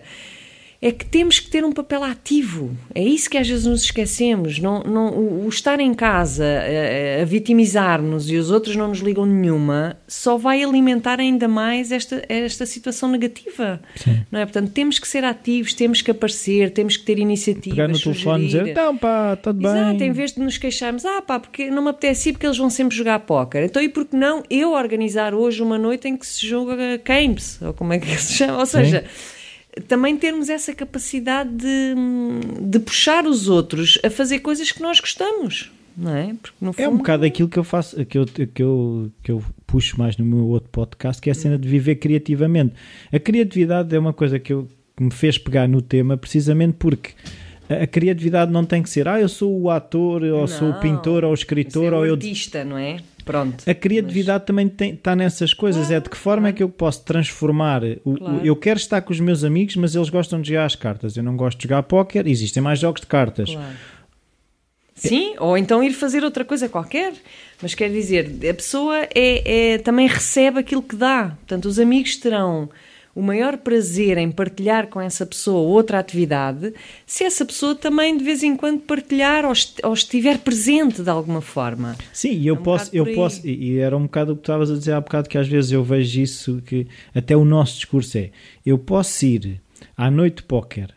É 0.82 0.90
que 0.90 1.06
temos 1.06 1.38
que 1.38 1.48
ter 1.48 1.64
um 1.64 1.70
papel 1.70 2.02
ativo. 2.02 2.76
É 2.92 3.02
isso 3.02 3.30
que 3.30 3.38
às 3.38 3.48
vezes 3.48 3.66
nos 3.66 3.84
esquecemos. 3.84 4.58
Não, 4.58 4.82
não, 4.82 5.10
o, 5.10 5.46
o 5.46 5.48
estar 5.48 5.78
em 5.78 5.94
casa 5.94 6.44
a, 6.44 7.22
a 7.22 7.24
vitimizar-nos 7.24 8.28
e 8.28 8.36
os 8.36 8.50
outros 8.50 8.74
não 8.74 8.88
nos 8.88 8.98
ligam 8.98 9.24
nenhuma 9.24 9.96
só 10.08 10.36
vai 10.36 10.62
alimentar 10.62 11.20
ainda 11.20 11.46
mais 11.46 11.92
esta, 11.92 12.24
esta 12.28 12.66
situação 12.66 13.08
negativa. 13.08 13.80
Não 14.30 14.40
é? 14.40 14.44
Portanto, 14.44 14.72
temos 14.72 14.98
que 14.98 15.06
ser 15.06 15.24
ativos, 15.24 15.72
temos 15.72 16.02
que 16.02 16.10
aparecer, 16.10 16.70
temos 16.70 16.96
que 16.96 17.04
ter 17.04 17.18
iniciativas. 17.18 17.76
Pegar 17.76 17.88
no 17.88 17.98
telefone 18.00 18.44
e 18.44 18.46
dizer, 18.46 18.68
então 18.68 18.96
pá, 18.96 19.36
tudo 19.36 19.60
bem. 19.60 19.70
Exato, 19.70 20.04
em 20.04 20.12
vez 20.12 20.32
de 20.32 20.40
nos 20.40 20.58
queixarmos, 20.58 21.04
ah 21.04 21.22
pá, 21.22 21.38
porque 21.38 21.70
não 21.70 21.82
me 21.82 21.90
apetece 21.90 22.30
ir 22.30 22.32
porque 22.32 22.46
eles 22.46 22.58
vão 22.58 22.68
sempre 22.68 22.96
jogar 22.96 23.20
póquer. 23.20 23.64
Então 23.64 23.80
e 23.80 23.88
por 23.88 24.04
que 24.04 24.16
não 24.16 24.42
eu 24.50 24.72
organizar 24.72 25.32
hoje 25.32 25.62
uma 25.62 25.78
noite 25.78 26.08
em 26.08 26.16
que 26.16 26.26
se 26.26 26.46
joga 26.46 26.76
games, 27.04 27.60
ou 27.62 27.72
como 27.72 27.92
é 27.92 27.98
que 27.98 28.08
se 28.18 28.34
chama? 28.34 28.58
Ou 28.58 28.66
seja, 28.66 29.04
também 29.88 30.16
termos 30.16 30.48
essa 30.48 30.74
capacidade 30.74 31.50
de, 31.50 31.94
de 32.60 32.78
puxar 32.78 33.26
os 33.26 33.48
outros 33.48 33.98
a 34.04 34.10
fazer 34.10 34.40
coisas 34.40 34.70
que 34.72 34.82
nós 34.82 35.00
gostamos, 35.00 35.70
não 35.96 36.14
é? 36.14 36.34
Porque 36.40 36.56
no 36.60 36.68
É 36.76 36.82
um 36.86 36.90
fundo- 36.90 36.98
bocado 36.98 37.24
aquilo 37.24 37.48
que 37.48 37.58
eu 37.58 37.64
faço, 37.64 38.04
que 38.04 38.18
eu, 38.18 38.26
que, 38.26 38.62
eu, 38.62 39.10
que 39.22 39.30
eu 39.32 39.42
puxo 39.66 39.98
mais 39.98 40.16
no 40.16 40.24
meu 40.24 40.46
outro 40.46 40.68
podcast, 40.70 41.20
que 41.22 41.30
é 41.30 41.32
a 41.32 41.34
cena 41.34 41.58
de 41.58 41.66
viver 41.68 41.96
criativamente. 41.96 42.74
A 43.12 43.18
criatividade 43.18 43.94
é 43.94 43.98
uma 43.98 44.12
coisa 44.12 44.38
que, 44.38 44.52
eu, 44.52 44.68
que 44.96 45.02
me 45.04 45.10
fez 45.12 45.38
pegar 45.38 45.66
no 45.68 45.80
tema 45.80 46.16
precisamente 46.16 46.74
porque 46.78 47.10
a, 47.68 47.86
criatividade 47.86 48.52
não 48.52 48.64
tem 48.64 48.82
que 48.82 48.90
ser, 48.90 49.08
ah, 49.08 49.20
eu 49.20 49.28
sou 49.28 49.58
o 49.58 49.70
ator, 49.70 50.22
ou 50.22 50.46
sou 50.46 50.68
o 50.68 50.72
Não, 50.72 50.80
pintor, 50.80 51.24
ou 51.24 51.30
o 51.30 51.34
Isso 51.34 51.42
escritor, 51.44 51.84
é 51.92 51.96
o 51.96 51.98
ou 51.98 52.06
eu. 52.06 52.14
artista, 52.14 52.62
não 52.64 52.76
é? 52.76 52.98
Pronto. 53.24 53.62
A 53.68 53.74
criatividade 53.74 54.44
também 54.46 54.66
está 54.80 55.14
nessas 55.16 55.54
coisas. 55.54 55.90
é 55.90 56.00
de 56.00 56.08
que 56.10 56.16
forma 56.16 56.48
é 56.48 56.52
que 56.52 56.62
eu 56.62 56.68
posso 56.68 57.04
transformar. 57.04 57.82
O, 58.04 58.12
o- 58.12 58.18
Claro. 58.18 58.40
eu 58.44 58.56
quero 58.56 58.78
estar 58.78 59.00
com 59.02 59.12
os 59.12 59.20
meus 59.20 59.44
amigos, 59.44 59.76
mas 59.76 59.94
eles 59.94 60.08
gostam 60.10 60.40
de 60.40 60.48
jogar 60.48 60.64
as 60.64 60.74
cartas. 60.74 61.16
Eu 61.16 61.22
não 61.22 61.36
gosto 61.36 61.58
de 61.58 61.64
jogar 61.64 61.82
póquer. 61.84 62.26
Existem 62.26 62.62
mais 62.62 62.78
jogos 62.78 63.00
de 63.00 63.06
cartas. 63.06 63.50
Claro. 63.50 63.74
Sim, 64.94 65.34
ou 65.38 65.56
então 65.56 65.82
ir 65.82 65.92
fazer 65.92 66.22
outra 66.22 66.44
coisa 66.44 66.68
qualquer. 66.68 67.12
Mas 67.60 67.74
quer 67.74 67.90
dizer, 67.90 68.30
a 68.48 68.54
pessoa 68.54 68.96
é, 69.14 69.72
é- 69.74 69.78
também 69.78 70.06
recebe 70.06 70.58
aquilo 70.60 70.82
que 70.82 70.94
dá. 70.94 71.30
Portanto, 71.40 71.64
os 71.66 71.78
amigos 71.78 72.16
terão 72.16 72.68
o 73.14 73.20
maior 73.22 73.58
prazer 73.58 74.16
em 74.18 74.30
partilhar 74.30 74.86
com 74.88 75.00
essa 75.00 75.26
pessoa 75.26 75.60
outra 75.60 75.98
atividade 75.98 76.72
se 77.06 77.24
essa 77.24 77.44
pessoa 77.44 77.74
também 77.74 78.16
de 78.16 78.24
vez 78.24 78.42
em 78.42 78.56
quando 78.56 78.80
partilhar 78.80 79.44
ou, 79.44 79.52
est- 79.52 79.80
ou 79.84 79.92
estiver 79.92 80.38
presente 80.38 81.02
de 81.02 81.10
alguma 81.10 81.40
forma. 81.42 81.96
Sim, 82.12 82.32
e 82.38 82.46
eu 82.46 82.54
É 82.56 82.58
um 82.58 82.62
posso, 82.62 82.90
eu 82.96 83.04
posso, 83.14 83.46
e 83.46 83.78
era 83.78 83.96
um 83.96 84.02
bocado 84.04 84.32
o 84.32 84.36
que 84.36 84.42
tu 84.42 84.44
estavas 84.44 84.70
a 84.70 84.74
dizer 84.74 84.92
há 84.92 85.00
bocado, 85.00 85.28
que 85.28 85.36
às 85.36 85.46
vezes 85.48 85.72
eu 85.72 85.84
vejo 85.84 86.20
isso, 86.20 86.62
que 86.64 86.86
até 87.14 87.36
o 87.36 87.44
nosso 87.44 87.74
discurso 87.76 88.16
é: 88.18 88.30
eu 88.64 88.78
posso 88.78 89.26
ir 89.26 89.60
à 89.96 90.10
noite 90.10 90.42
póquer, 90.42 90.94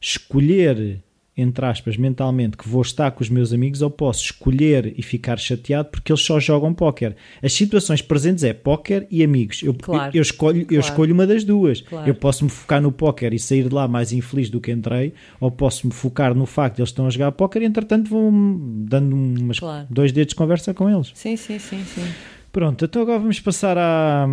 escolher, 0.00 1.02
entre 1.34 1.64
aspas, 1.64 1.96
mentalmente, 1.96 2.56
que 2.58 2.68
vou 2.68 2.82
estar 2.82 3.10
com 3.12 3.22
os 3.22 3.30
meus 3.30 3.52
amigos, 3.54 3.80
ou 3.80 3.90
posso 3.90 4.22
escolher 4.24 4.92
e 4.98 5.02
ficar 5.02 5.38
chateado 5.38 5.88
porque 5.90 6.12
eles 6.12 6.20
só 6.22 6.38
jogam 6.38 6.74
póquer. 6.74 7.16
As 7.42 7.54
situações 7.54 8.02
presentes 8.02 8.44
é 8.44 8.52
póquer 8.52 9.06
e 9.10 9.24
amigos. 9.24 9.62
Eu, 9.62 9.72
Claro. 9.72 10.10
eu, 10.14 10.18
eu 10.18 10.22
escolho, 10.22 10.60
eu 10.60 10.66
Claro. 10.66 10.80
escolho 10.80 11.14
uma 11.14 11.26
das 11.26 11.42
duas. 11.42 11.80
Claro. 11.80 12.06
Eu 12.08 12.14
posso 12.14 12.44
me 12.44 12.50
focar 12.50 12.82
no 12.82 12.92
póquer 12.92 13.32
e 13.32 13.38
sair 13.38 13.66
de 13.68 13.74
lá 13.74 13.88
mais 13.88 14.12
infeliz 14.12 14.50
do 14.50 14.60
que 14.60 14.70
entrei, 14.70 15.14
ou 15.40 15.50
posso 15.50 15.86
me 15.86 15.92
focar 15.94 16.34
no 16.34 16.44
facto 16.44 16.76
de 16.76 16.82
eles 16.82 16.90
estão 16.90 17.06
a 17.06 17.10
jogar 17.10 17.32
póquer 17.32 17.62
e 17.62 17.64
entretanto 17.64 18.10
vou 18.10 18.30
dando 18.30 19.16
umas 19.16 19.58
dois 19.88 20.12
dedos 20.12 20.32
de 20.32 20.36
conversa 20.36 20.74
com 20.74 20.90
eles. 20.90 21.12
Sim, 21.14 21.36
sim, 21.36 21.58
sim, 21.58 21.82
sim. 21.84 22.04
Pronto, 22.52 22.84
então 22.84 23.00
agora 23.00 23.18
vamos 23.18 23.40
passar 23.40 23.78
à, 23.78 24.24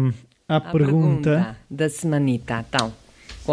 à 0.50 0.58
A 0.58 0.60
pergunta. 0.60 1.56
da 1.72 1.88
semanita. 1.88 2.66
Então, 2.68 2.92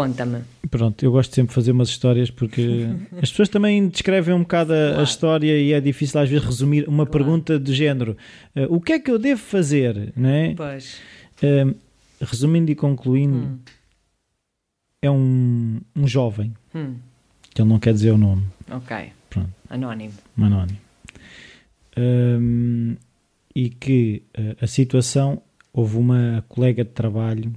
conta-me. 0.01 0.41
Pronto, 0.69 1.03
eu 1.03 1.11
gosto 1.11 1.33
sempre 1.33 1.49
de 1.49 1.55
fazer 1.55 1.71
umas 1.71 1.89
histórias 1.89 2.29
porque 2.29 2.87
as 3.21 3.29
pessoas 3.31 3.49
também 3.49 3.87
descrevem 3.87 4.33
um 4.33 4.41
bocado 4.41 4.73
a, 4.73 4.75
a 4.75 4.89
Claro. 4.89 5.03
história 5.03 5.57
e 5.59 5.73
é 5.73 5.81
difícil 5.81 6.19
às 6.19 6.29
vezes 6.29 6.45
resumir 6.45 6.87
uma 6.87 7.05
pergunta 7.05 7.57
do 7.57 7.73
género 7.73 8.15
eh, 8.55 8.67
o 8.69 8.79
que 8.79 8.93
é 8.93 8.99
que 8.99 9.09
eu 9.09 9.17
devo 9.17 9.41
fazer? 9.41 10.13
Não 10.15 10.29
é? 10.29 10.53
Pois. 10.55 10.97
Eh, 11.41 11.65
resumindo 12.21 12.71
e 12.71 12.75
concluindo, 12.75 13.37
Hum. 13.37 13.57
é 15.01 15.09
um, 15.11 15.79
um 15.95 16.07
jovem, 16.07 16.53
Hum, 16.75 16.95
que 17.53 17.61
ele 17.61 17.69
não 17.69 17.79
quer 17.79 17.93
dizer 17.93 18.11
o 18.11 18.17
nome, 18.17 18.43
ok. 18.69 19.11
Pronto. 19.29 19.49
Anónimo. 19.69 20.13
um 20.37 20.43
anónimo. 20.45 20.77
Hum, 21.97 22.95
e 23.55 23.69
que 23.69 24.21
eh, 24.33 24.55
a 24.61 24.67
situação 24.67 25.41
houve 25.73 25.97
uma 25.97 26.43
colega 26.47 26.83
de 26.83 26.91
trabalho 26.91 27.51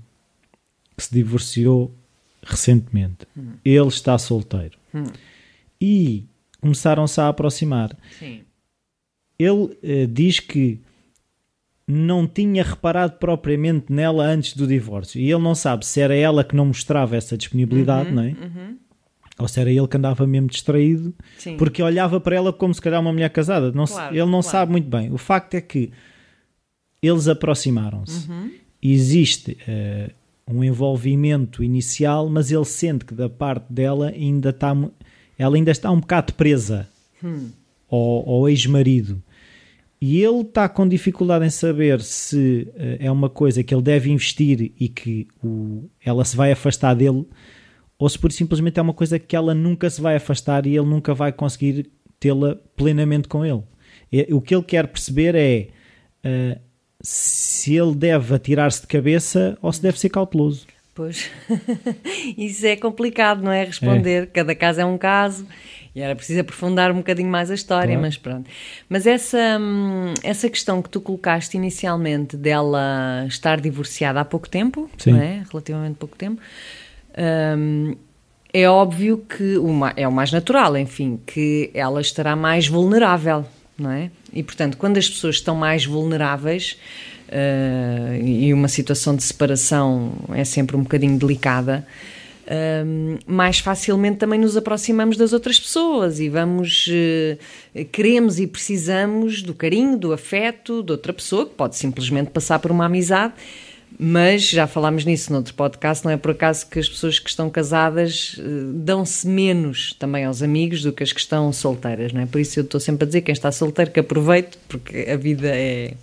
que 0.96 1.02
se 1.04 1.12
divorciou 1.12 1.94
recentemente. 2.42 3.26
Ele 3.64 3.88
está 3.88 4.16
solteiro. 4.18 4.78
Hum. 4.94 5.04
E 5.80 6.26
começaram-se 6.60 7.20
a 7.20 7.28
aproximar. 7.28 7.96
Sim. 8.18 8.42
Ele 9.38 9.78
eh, 9.82 10.06
diz 10.06 10.40
que 10.40 10.80
não 11.86 12.26
tinha 12.26 12.62
reparado 12.62 13.14
propriamente 13.14 13.92
nela 13.92 14.24
antes 14.24 14.54
do 14.54 14.66
divórcio. 14.66 15.20
E 15.20 15.30
ele 15.30 15.42
não 15.42 15.54
sabe 15.54 15.84
se 15.84 16.00
era 16.00 16.14
ela 16.14 16.44
que 16.44 16.54
não 16.54 16.66
mostrava 16.66 17.16
essa 17.16 17.36
disponibilidade, 17.36 18.12
não 18.12 18.22
é? 18.22 18.28
Uhum. 18.28 18.76
Ou 19.38 19.48
se 19.48 19.58
era 19.58 19.70
ele 19.70 19.88
que 19.88 19.96
andava 19.96 20.26
mesmo 20.26 20.48
distraído 20.48 21.14
Sim. 21.38 21.56
porque 21.56 21.82
olhava 21.82 22.20
para 22.20 22.36
ela 22.36 22.52
como 22.52 22.74
se 22.74 22.80
calhar 22.80 23.00
uma 23.00 23.12
mulher 23.12 23.30
casada. 23.30 23.72
Não 23.72 23.86
Claro, 23.86 24.14
ele 24.14 24.20
não 24.24 24.30
claro. 24.30 24.42
sabe 24.42 24.72
muito 24.72 24.88
bem. 24.88 25.10
O 25.10 25.18
facto 25.18 25.54
é 25.54 25.60
que 25.60 25.90
eles 27.02 27.26
aproximaram-se. 27.26 28.30
Uhum. 28.30 28.52
Existe 28.82 29.56
eh, 29.66 30.10
um 30.52 30.62
envolvimento 30.64 31.62
inicial, 31.62 32.28
mas 32.28 32.50
ele 32.50 32.64
sente 32.64 33.04
que 33.04 33.14
da 33.14 33.28
parte 33.28 33.72
dela 33.72 34.08
ainda 34.08 34.50
está, 34.50 34.76
ela 35.38 35.56
ainda 35.56 35.70
está 35.70 35.90
um 35.90 36.00
bocado 36.00 36.34
presa 36.34 36.88
Hum. 37.22 37.50
ao, 37.90 38.28
ao 38.28 38.48
ex-marido. 38.48 39.22
E 40.00 40.22
ele 40.22 40.40
está 40.40 40.66
com 40.68 40.88
dificuldade 40.88 41.44
em 41.44 41.50
saber 41.50 42.00
se 42.00 42.66
eh, 42.74 42.96
é 43.00 43.10
uma 43.12 43.28
coisa 43.28 43.62
que 43.62 43.74
ele 43.74 43.82
deve 43.82 44.10
investir 44.10 44.72
e 44.80 44.88
que 44.88 45.28
o- 45.44 45.84
ela 46.02 46.24
se 46.24 46.34
vai 46.34 46.50
afastar 46.50 46.94
dele 46.94 47.26
ou 47.98 48.08
se 48.08 48.18
por 48.18 48.32
simplesmente 48.32 48.78
é 48.78 48.82
uma 48.82 48.94
coisa 48.94 49.18
que 49.18 49.36
ela 49.36 49.52
nunca 49.54 49.90
se 49.90 50.00
vai 50.00 50.16
afastar 50.16 50.64
e 50.66 50.74
ele 50.74 50.86
nunca 50.86 51.12
vai 51.12 51.30
conseguir 51.30 51.90
tê-la 52.18 52.56
plenamente 52.74 53.28
com 53.28 53.44
ele. 53.44 53.62
É, 54.10 54.26
o 54.34 54.40
que 54.40 54.54
ele 54.54 54.64
quer 54.64 54.86
perceber 54.88 55.34
é 55.34 55.68
uh, 56.24 56.60
se 57.00 57.76
ele 57.76 57.94
deve 57.94 58.34
atirar-se 58.34 58.82
de 58.82 58.86
cabeça 58.86 59.56
ou 59.62 59.72
se 59.72 59.82
deve 59.82 59.98
ser 59.98 60.08
cauteloso. 60.08 60.66
Pois, 60.94 61.30
isso 62.36 62.66
é 62.66 62.76
complicado, 62.76 63.42
não 63.42 63.52
é? 63.52 63.64
Responder. 63.64 64.24
É. 64.24 64.26
Cada 64.26 64.54
caso 64.54 64.80
é 64.80 64.84
um 64.84 64.98
caso 64.98 65.46
e 65.94 66.00
era 66.00 66.14
preciso 66.14 66.40
aprofundar 66.40 66.92
um 66.92 66.96
bocadinho 66.96 67.28
mais 67.28 67.50
a 67.50 67.54
história, 67.54 67.88
claro. 67.88 68.00
mas 68.00 68.16
pronto. 68.16 68.48
Mas 68.88 69.06
essa, 69.06 69.58
hum, 69.60 70.14
essa 70.22 70.48
questão 70.48 70.80
que 70.80 70.88
tu 70.88 71.00
colocaste 71.00 71.56
inicialmente 71.56 72.36
dela 72.36 73.24
estar 73.26 73.60
divorciada 73.60 74.20
há 74.20 74.24
pouco 74.24 74.48
tempo, 74.48 74.88
Sim. 74.98 75.12
não 75.12 75.20
é? 75.20 75.42
relativamente 75.50 75.96
pouco 75.96 76.16
tempo, 76.16 76.40
hum, 77.56 77.96
é 78.52 78.68
óbvio 78.68 79.18
que 79.18 79.56
uma, 79.58 79.92
é 79.96 80.06
o 80.06 80.12
mais 80.12 80.30
natural, 80.30 80.76
enfim, 80.76 81.20
que 81.26 81.70
ela 81.74 82.00
estará 82.00 82.36
mais 82.36 82.68
vulnerável, 82.68 83.44
não 83.80 83.90
é? 83.90 84.10
E 84.32 84.42
portanto, 84.42 84.76
quando 84.76 84.96
as 84.98 85.08
pessoas 85.08 85.36
estão 85.36 85.54
mais 85.54 85.84
vulneráveis. 85.84 86.76
Uh, 87.30 88.24
e 88.24 88.52
uma 88.52 88.66
situação 88.66 89.14
de 89.14 89.22
separação 89.22 90.14
é 90.34 90.44
sempre 90.44 90.76
um 90.76 90.82
bocadinho 90.82 91.16
delicada, 91.16 91.86
um, 92.50 93.16
mais 93.24 93.60
facilmente 93.60 94.16
também 94.16 94.40
nos 94.40 94.56
aproximamos 94.56 95.16
das 95.16 95.32
outras 95.32 95.60
pessoas 95.60 96.18
e 96.18 96.28
vamos, 96.28 96.88
uh, 96.88 97.84
queremos 97.92 98.40
e 98.40 98.46
precisamos 98.48 99.40
do 99.42 99.54
carinho, 99.54 99.96
do 99.96 100.12
afeto 100.12 100.82
de 100.82 100.90
outra 100.90 101.12
pessoa, 101.12 101.46
que 101.46 101.54
pode 101.54 101.76
simplesmente 101.76 102.30
passar 102.30 102.58
por 102.58 102.72
uma 102.72 102.86
amizade. 102.86 103.34
Mas 103.98 104.48
já 104.48 104.66
falámos 104.66 105.04
nisso 105.04 105.32
noutro 105.32 105.52
podcast, 105.54 106.04
não 106.04 106.12
é 106.12 106.16
por 106.16 106.30
acaso 106.30 106.66
que 106.66 106.78
as 106.78 106.88
pessoas 106.88 107.18
que 107.18 107.28
estão 107.28 107.50
casadas 107.50 108.36
uh, 108.38 108.72
dão-se 108.72 109.26
menos 109.26 109.94
também 109.98 110.24
aos 110.24 110.42
amigos 110.42 110.82
do 110.82 110.92
que 110.92 111.02
as 111.02 111.12
que 111.12 111.20
estão 111.20 111.52
solteiras, 111.52 112.12
não 112.12 112.22
é? 112.22 112.26
Por 112.26 112.40
isso 112.40 112.60
eu 112.60 112.64
estou 112.64 112.80
sempre 112.80 113.04
a 113.04 113.06
dizer 113.06 113.20
quem 113.20 113.32
está 113.32 113.52
solteiro 113.52 113.90
que 113.90 114.00
aproveite, 114.00 114.58
porque 114.68 115.06
a 115.10 115.16
vida 115.16 115.48
é, 115.48 115.94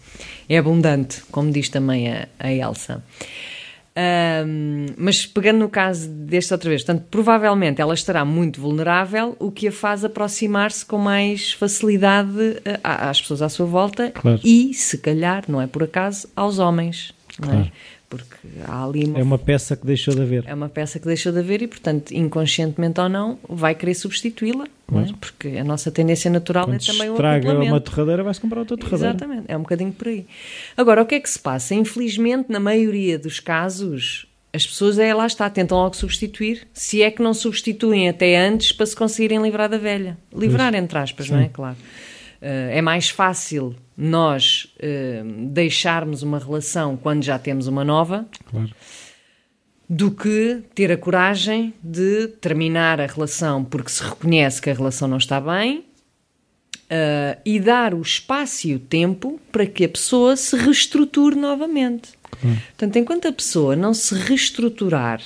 é 0.48 0.58
abundante, 0.58 1.22
como 1.32 1.52
diz 1.52 1.70
também 1.70 2.12
a, 2.12 2.28
a 2.40 2.52
Elsa. 2.52 3.04
Um, 3.98 4.86
mas 4.96 5.26
pegando 5.26 5.58
no 5.58 5.70
caso 5.70 6.08
deste 6.08 6.54
outra 6.54 6.70
vez, 6.70 6.84
portanto, 6.84 7.08
provavelmente 7.10 7.82
ela 7.82 7.96
estará 7.96 8.24
muito 8.24 8.62
vulnerável, 8.62 9.36
o 9.40 9.50
que 9.50 9.70
a 9.70 9.72
faz 9.72 10.06
aproximar-se 10.06 10.86
com 10.86 11.00
mais 11.00 11.54
facilidade 11.54 12.30
uh, 12.30 12.80
às 12.84 13.20
pessoas 13.20 13.42
à 13.42 13.50
sua 13.50 13.66
volta 13.66 14.12
claro. 14.12 14.40
e, 14.44 14.72
se 14.76 15.00
calhar, 15.00 15.46
não 15.48 15.60
é 15.60 15.66
por 15.66 15.82
acaso, 15.82 16.30
aos 16.36 16.60
homens. 16.60 17.12
Claro. 17.42 17.60
É? 17.60 17.72
Porque 18.10 18.48
há 18.66 18.86
ali 18.86 19.06
uma... 19.06 19.20
É 19.20 19.24
uma 19.24 19.38
peça 19.38 19.76
que 19.76 19.86
deixou 19.86 20.16
de 20.16 20.22
haver. 20.22 20.46
É 20.48 20.54
uma 20.54 20.70
peça 20.70 20.98
que 20.98 21.06
deixou 21.06 21.32
de 21.32 21.40
haver 21.40 21.62
e, 21.62 21.68
portanto, 21.68 22.12
inconscientemente 22.14 23.02
ou 23.02 23.10
não, 23.10 23.38
vai 23.50 23.76
querer 23.76 23.94
substituí-la. 23.96 24.66
É? 24.66 25.14
Porque 25.20 25.50
a 25.50 25.64
nossa 25.64 25.92
tendência 25.92 26.32
natural 26.32 26.66
Quando 26.66 26.76
é 26.76 26.86
também 26.86 27.10
o 27.10 27.14
estraga 27.14 27.60
uma 27.60 27.82
torradeira, 27.82 28.24
vai-se 28.24 28.40
comprar 28.40 28.60
outra 28.60 28.78
torradeira. 28.78 29.10
Exatamente, 29.10 29.46
é 29.50 29.58
um 29.58 29.62
bocadinho 29.62 29.92
por 29.92 30.08
aí. 30.08 30.26
Agora, 30.78 31.02
o 31.02 31.06
que 31.06 31.16
é 31.16 31.20
que 31.20 31.30
se 31.30 31.38
passa? 31.38 31.76
Infelizmente, 31.76 32.50
na 32.50 32.60
maioria 32.60 33.20
dos 33.20 33.42
casos, 33.42 34.26
as 34.54 34.66
pessoas, 34.66 34.98
é, 34.98 35.14
lá 35.14 35.28
está, 35.28 35.50
tentam 35.50 35.78
logo 35.78 35.96
substituir, 35.96 36.66
se 36.72 37.02
é 37.02 37.12
que 37.12 37.22
não 37.22 37.34
substituem 37.34 38.08
até 38.08 38.38
antes 38.38 38.72
para 38.72 38.86
se 38.86 38.96
conseguirem 38.96 39.42
livrar 39.42 39.68
da 39.68 39.78
velha. 39.78 40.18
Livrar, 40.34 40.72
pois. 40.72 40.84
entre 40.84 40.98
aspas, 40.98 41.26
Sim. 41.26 41.34
não 41.34 41.42
é? 41.42 41.50
Claro. 41.50 41.76
Uh, 42.42 42.72
é 42.72 42.82
mais 42.82 43.10
fácil 43.10 43.76
nós 43.98 44.72
uh, 44.78 45.48
deixarmos 45.48 46.22
uma 46.22 46.38
relação 46.38 46.96
quando 46.96 47.24
já 47.24 47.40
temos 47.40 47.66
uma 47.66 47.84
nova 47.84 48.28
claro. 48.46 48.70
do 49.90 50.12
que 50.12 50.62
ter 50.76 50.92
a 50.92 50.98
coragem 50.98 51.74
de 51.82 52.28
terminar 52.28 53.02
a 53.02 53.08
relação 53.08 53.64
porque 53.64 53.90
se 53.90 54.04
reconhece 54.04 54.62
que 54.62 54.70
a 54.70 54.74
relação 54.74 55.08
não 55.08 55.18
está 55.18 55.42
bem 55.42 55.80
uh, 55.80 57.42
e 57.44 57.60
dar 57.60 57.96
o 57.96 58.02
espaço 58.02 58.68
e 58.68 58.76
o 58.76 58.80
tempo 58.80 59.42
para 59.52 59.66
que 59.66 59.86
a 59.86 59.90
pessoa 59.90 60.36
se 60.36 60.56
reestruture 60.56 61.36
novamente. 61.36 62.12
Claro. 62.40 62.58
Portanto, 62.68 62.96
enquanto 62.98 63.28
a 63.28 63.32
pessoa 63.32 63.76
não 63.76 63.96
se 63.96 64.14
reestruturar 64.14 65.22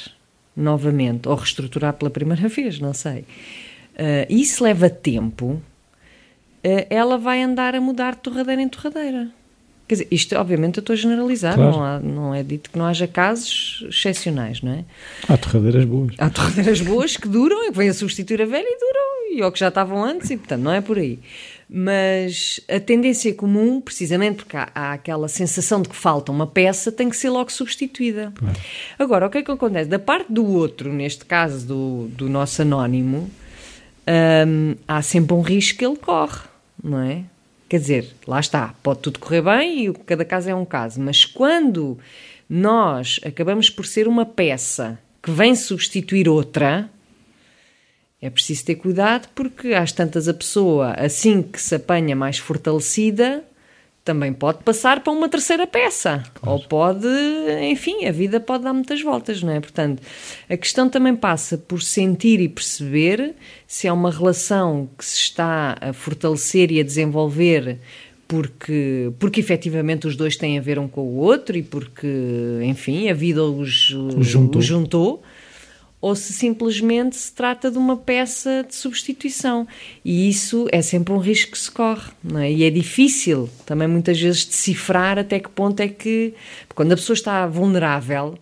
novamente 0.56 1.28
ou 1.28 1.36
reestruturar 1.36 1.94
pela 1.94 2.10
primeira 2.10 2.48
vez, 2.50 2.80
não 2.80 2.94
sei, 2.94 3.26
isso 4.30 4.64
leva 4.64 4.90
tempo 4.90 5.62
eh, 5.62 5.71
ela 6.64 7.18
vai 7.18 7.42
andar 7.42 7.76
a 7.76 7.82
mudar 7.82 8.16
de 8.16 8.22
torradeira 8.22 8.62
em 8.62 8.70
torradeira. 8.70 9.30
Quer 9.92 9.96
dizer, 9.96 10.08
isto 10.10 10.36
obviamente 10.38 10.78
eu 10.78 10.82
estou 10.82 10.94
a 10.94 10.96
generalizar, 10.96 11.56
claro. 11.56 11.72
não, 11.72 11.84
há, 11.84 12.00
não 12.00 12.34
é 12.34 12.42
dito 12.44 12.70
que 12.70 12.80
não 12.80 12.86
haja 12.86 13.06
casos 13.08 13.86
excepcionais, 13.90 14.62
não 14.62 14.72
é? 14.72 14.86
Há 15.28 15.36
torradeiras 15.36 15.84
boas. 15.84 16.14
Há 16.18 16.30
torradeiras 16.30 16.80
boas 16.80 17.18
que 17.18 17.28
duram 17.28 17.66
e 17.66 17.72
que 17.72 17.78
vêm 17.78 17.90
a 17.90 17.94
substituir 17.94 18.42
a 18.42 18.46
velha 18.46 18.66
e 18.66 18.80
duram, 18.80 19.38
e 19.38 19.44
ou 19.44 19.52
que 19.52 19.60
já 19.60 19.68
estavam 19.68 20.02
antes, 20.02 20.30
e 20.30 20.38
portanto 20.38 20.62
não 20.62 20.72
é 20.72 20.80
por 20.80 20.98
aí. 20.98 21.20
Mas 21.70 22.62
a 22.70 22.80
tendência 22.80 23.34
comum, 23.34 23.82
precisamente 23.82 24.38
porque 24.38 24.56
há, 24.56 24.70
há 24.74 24.94
aquela 24.94 25.28
sensação 25.28 25.82
de 25.82 25.90
que 25.90 25.96
falta 25.96 26.32
uma 26.32 26.48
peça, 26.48 26.90
tem 26.90 27.10
que 27.10 27.18
ser 27.18 27.30
logo 27.30 27.52
substituída. 27.52 28.32
Claro. 28.34 28.58
Agora, 28.98 29.28
o 29.28 29.30
que 29.30 29.40
é 29.40 29.42
que 29.42 29.52
acontece? 29.52 29.90
Da 29.90 30.00
parte 30.00 30.32
do 30.32 30.46
outro, 30.46 30.94
neste 30.94 31.26
caso 31.26 31.68
do, 31.68 32.08
do 32.16 32.30
nosso 32.30 32.62
anónimo, 32.62 33.30
hum, 34.48 34.76
há 34.88 35.02
sempre 35.02 35.34
um 35.34 35.42
risco 35.42 35.80
que 35.80 35.86
ele 35.86 35.98
corre 35.98 36.51
não 36.84 37.00
é? 37.00 37.24
Quer 37.70 37.80
dizer, 37.80 38.16
lá 38.28 38.40
está, 38.40 38.76
pode 38.84 39.00
tudo 39.00 39.20
correr 39.20 39.42
bem 39.42 39.86
e 39.86 39.94
cada 39.94 40.26
caso 40.26 40.50
é 40.50 40.56
um 40.56 40.66
caso, 40.66 41.00
mas 41.00 41.24
quando 41.24 41.98
nós 42.50 43.20
acabamos 43.26 43.70
por 43.70 43.86
ser 43.86 44.08
uma 44.08 44.26
peça 44.26 45.00
que 45.24 45.32
vem 45.32 45.56
substituir 45.56 46.28
outra, 46.28 46.90
é 48.22 48.30
preciso 48.30 48.66
ter 48.66 48.76
cuidado 48.76 49.30
porque 49.34 49.74
às 49.74 49.92
tantas 49.92 50.28
a 50.28 50.34
pessoa, 50.34 50.92
assim 50.94 51.42
que 51.42 51.62
se 51.62 51.76
apanha 51.76 52.16
mais 52.16 52.38
fortalecida, 52.38 53.44
também 54.04 54.34
pode 54.34 54.64
passar 54.64 55.04
para 55.04 55.14
uma 55.14 55.30
terceira 55.30 55.68
peça. 55.68 56.24
Claro. 56.34 56.58
Ou 56.58 56.68
pode, 56.68 57.08
enfim, 57.70 58.06
a 58.06 58.12
vida 58.12 58.40
pode 58.40 58.64
dar 58.64 58.74
muitas 58.74 59.02
voltas, 59.02 59.44
não 59.44 59.54
é? 59.54 59.60
Portanto, 59.60 60.02
a 60.50 60.58
questão 60.58 60.90
também 60.90 61.16
passa 61.16 61.58
por 61.58 61.82
sentir 61.82 62.40
e 62.40 62.50
perceber 62.50 63.36
se 63.68 63.88
é 63.88 63.94
uma 63.94 64.10
relação 64.10 64.90
que 64.98 65.06
se 65.06 65.18
está 65.18 65.78
a 65.80 65.94
fortalecer 65.94 66.72
e 66.72 66.80
a 66.80 66.84
desenvolver 66.84 67.80
porque, 68.28 69.12
porque 69.20 69.42
efetivamente 69.42 70.08
os 70.08 70.16
dois 70.16 70.38
têm 70.38 70.58
a 70.58 70.62
ver 70.62 70.80
um 70.80 70.88
com 70.88 71.02
o 71.02 71.18
outro 71.18 71.58
e 71.58 71.62
porque, 71.62 72.08
enfim, 72.64 73.10
a 73.10 73.14
vida 73.14 73.44
os, 73.44 73.92
os 73.92 74.26
juntou. 74.26 74.60
Os 74.60 74.66
juntou 74.66 75.24
ou 76.02 76.16
se 76.16 76.34
simplesmente 76.34 77.16
se 77.16 77.32
trata 77.32 77.70
de 77.70 77.78
uma 77.78 77.96
peça 77.96 78.66
de 78.68 78.74
substituição. 78.74 79.68
E 80.04 80.28
isso 80.28 80.68
é 80.72 80.82
sempre 80.82 81.14
um 81.14 81.20
risco 81.20 81.52
que 81.52 81.60
se 81.60 81.70
corre, 81.70 82.12
é? 82.36 82.52
E 82.52 82.64
é 82.64 82.72
difícil 82.72 83.48
também 83.66 83.88
muitas 83.88 84.20
vezes 84.20 84.44
decifrar 84.44 85.20
até 85.20 85.40
que 85.40 85.50
ponto 85.50 85.80
é 85.80 85.88
que. 85.88 86.34
Quando 86.74 86.94
a 86.94 86.96
pessoa 86.96 87.14
está 87.14 87.46
vulnerável, 87.46 88.36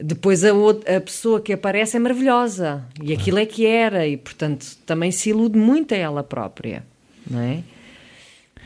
depois 0.00 0.42
a, 0.44 0.54
outra, 0.54 0.96
a 0.96 1.00
pessoa 1.00 1.40
que 1.40 1.52
aparece 1.52 1.98
é 1.98 2.00
maravilhosa 2.00 2.84
e 3.02 3.12
aquilo 3.12 3.38
é 3.38 3.44
que 3.44 3.66
era, 3.66 4.06
e 4.08 4.16
portanto 4.16 4.66
também 4.86 5.10
se 5.10 5.28
ilude 5.28 5.58
muito 5.58 5.92
a 5.92 5.98
ela 5.98 6.22
própria, 6.22 6.82
não 7.30 7.40
é? 7.40 7.62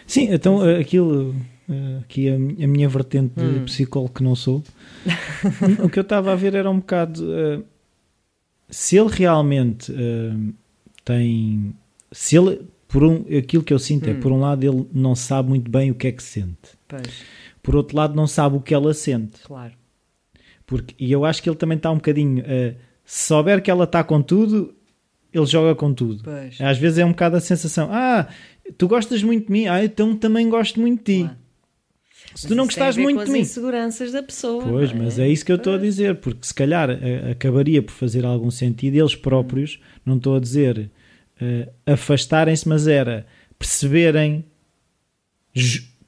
Sim, 0.06 0.28
então 0.30 0.62
aquilo. 0.62 1.34
Aqui 2.00 2.30
a, 2.30 2.34
a 2.34 2.66
minha 2.66 2.88
vertente 2.88 3.34
de 3.36 3.44
hum. 3.44 3.64
psicólogo 3.66 4.14
que 4.14 4.22
não 4.22 4.34
sou, 4.34 4.62
o 5.84 5.90
que 5.90 5.98
eu 5.98 6.02
estava 6.02 6.32
a 6.32 6.34
ver 6.34 6.54
era 6.54 6.70
um 6.70 6.78
bocado 6.78 7.22
se 8.68 8.96
ele 8.96 9.10
realmente 9.10 9.92
uh, 9.92 10.54
tem. 11.04 11.74
Se 12.12 12.36
ele. 12.36 12.62
Por 12.86 13.04
um, 13.04 13.26
aquilo 13.36 13.62
que 13.62 13.72
eu 13.72 13.78
sinto 13.78 14.08
é, 14.08 14.12
hum. 14.12 14.16
é, 14.16 14.20
por 14.20 14.32
um 14.32 14.40
lado, 14.40 14.64
ele 14.64 14.88
não 14.94 15.14
sabe 15.14 15.50
muito 15.50 15.70
bem 15.70 15.90
o 15.90 15.94
que 15.94 16.06
é 16.06 16.12
que 16.12 16.22
sente. 16.22 16.78
Pois. 16.86 17.22
Por 17.62 17.76
outro 17.76 17.94
lado, 17.94 18.16
não 18.16 18.26
sabe 18.26 18.56
o 18.56 18.60
que 18.62 18.72
ela 18.72 18.94
sente. 18.94 19.42
Claro. 19.44 19.74
Porque, 20.64 20.94
e 20.98 21.12
eu 21.12 21.24
acho 21.26 21.42
que 21.42 21.50
ele 21.50 21.56
também 21.56 21.76
está 21.76 21.90
um 21.90 21.96
bocadinho. 21.96 22.42
Uh, 22.42 22.74
se 23.04 23.26
souber 23.26 23.62
que 23.62 23.70
ela 23.70 23.84
está 23.84 24.02
com 24.02 24.22
tudo, 24.22 24.74
ele 25.32 25.46
joga 25.46 25.74
com 25.74 25.92
tudo. 25.92 26.22
Pois. 26.24 26.60
Às 26.60 26.78
vezes 26.78 26.98
é 26.98 27.04
um 27.04 27.10
bocado 27.10 27.36
a 27.36 27.40
sensação: 27.40 27.88
ah, 27.90 28.26
tu 28.76 28.88
gostas 28.88 29.22
muito 29.22 29.46
de 29.46 29.52
mim, 29.52 29.66
ah, 29.66 29.84
então 29.84 30.16
também 30.16 30.48
gosto 30.48 30.80
muito 30.80 31.04
de 31.04 31.04
ti. 31.04 31.20
Claro. 31.24 31.47
Se 32.34 32.46
tu 32.46 32.54
não 32.54 32.64
gostares 32.64 32.96
muito 32.96 33.24
de 33.24 33.30
mim. 33.30 33.40
inseguranças 33.40 34.12
da 34.12 34.22
pessoa. 34.22 34.62
Pois, 34.62 34.90
é? 34.90 34.94
mas 34.94 35.18
é 35.18 35.28
isso 35.28 35.44
que 35.44 35.52
eu 35.52 35.56
estou 35.56 35.74
a 35.74 35.78
dizer, 35.78 36.16
porque 36.16 36.46
se 36.46 36.54
calhar 36.54 36.90
a, 36.90 37.30
acabaria 37.30 37.82
por 37.82 37.92
fazer 37.92 38.24
algum 38.24 38.50
sentido 38.50 38.96
eles 38.96 39.14
próprios, 39.14 39.80
não 40.04 40.16
estou 40.16 40.36
a 40.36 40.40
dizer 40.40 40.90
uh, 41.40 41.70
afastarem-se, 41.86 42.68
mas 42.68 42.86
era 42.86 43.26
perceberem. 43.58 44.44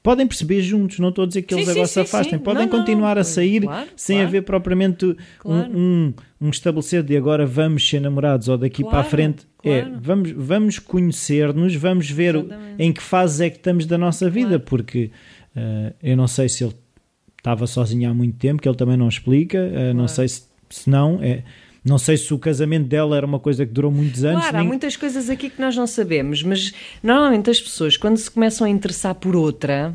Podem 0.03 0.25
perceber 0.25 0.61
juntos, 0.63 0.97
não 0.97 1.09
estou 1.09 1.25
a 1.25 1.27
dizer 1.27 1.43
que 1.43 1.53
eles 1.53 1.65
sim, 1.65 1.71
agora 1.71 1.85
sim, 1.85 1.93
se 1.93 1.99
afastem, 1.99 2.39
podem 2.39 2.63
não, 2.63 2.69
continuar 2.69 3.15
não, 3.15 3.21
a 3.21 3.23
sair 3.23 3.61
claro, 3.61 3.89
sem 3.95 4.15
claro. 4.15 4.27
haver 4.27 4.41
propriamente 4.41 5.15
claro. 5.37 5.69
um, 5.71 5.77
um, 5.77 6.13
um, 6.47 6.49
estabelecer 6.49 7.03
de 7.03 7.15
agora 7.15 7.45
vamos 7.45 7.87
ser 7.87 7.99
namorados 7.99 8.47
ou 8.47 8.57
daqui 8.57 8.83
para 8.83 8.99
a 8.99 9.03
frente. 9.03 9.45
É, 9.63 9.85
vamos, 10.01 10.31
vamos 10.31 10.79
conhecer-nos, 10.79 11.75
vamos 11.75 12.09
ver 12.09 12.35
Exatamente. 12.35 12.75
em 12.79 12.91
que 12.91 13.01
fase 13.01 13.45
é 13.45 13.49
que 13.51 13.57
estamos 13.57 13.85
da 13.85 13.95
nossa 13.95 14.27
vida, 14.27 14.57
porque 14.57 15.11
Uh, 15.55 15.93
eu 16.01 16.15
não 16.17 16.27
sei 16.27 16.47
se 16.49 16.63
ele 16.63 16.75
estava 17.37 17.65
sozinho 17.67 18.09
há 18.09 18.13
muito 18.13 18.37
tempo, 18.37 18.61
que 18.61 18.67
ele 18.69 18.77
também 18.77 18.97
não 18.97 19.07
explica. 19.09 19.57
Uh, 19.57 19.71
claro. 19.71 19.93
Não 19.93 20.07
sei 20.07 20.27
se, 20.27 20.43
se 20.69 20.89
não. 20.89 21.19
É, 21.21 21.43
Não 21.83 21.97
sei 21.97 22.15
se 22.15 22.31
o 22.31 22.37
casamento 22.37 22.87
dela 22.87 23.17
era 23.17 23.25
uma 23.25 23.39
coisa 23.39 23.65
que 23.65 23.71
durou 23.73 23.89
muitos 23.91 24.23
anos. 24.23 24.41
Claro, 24.41 24.57
há 24.57 24.59
nem- 24.59 24.67
muitas 24.67 24.95
coisas 24.95 25.29
aqui 25.31 25.49
que 25.49 25.59
nós 25.59 25.75
não 25.75 25.87
sabemos, 25.87 26.43
mas 26.43 26.71
normalmente 27.01 27.49
as 27.49 27.59
pessoas, 27.59 27.97
quando 27.97 28.17
se 28.17 28.29
começam 28.29 28.67
a 28.67 28.69
interessar 28.69 29.15
por 29.15 29.35
outra, 29.35 29.93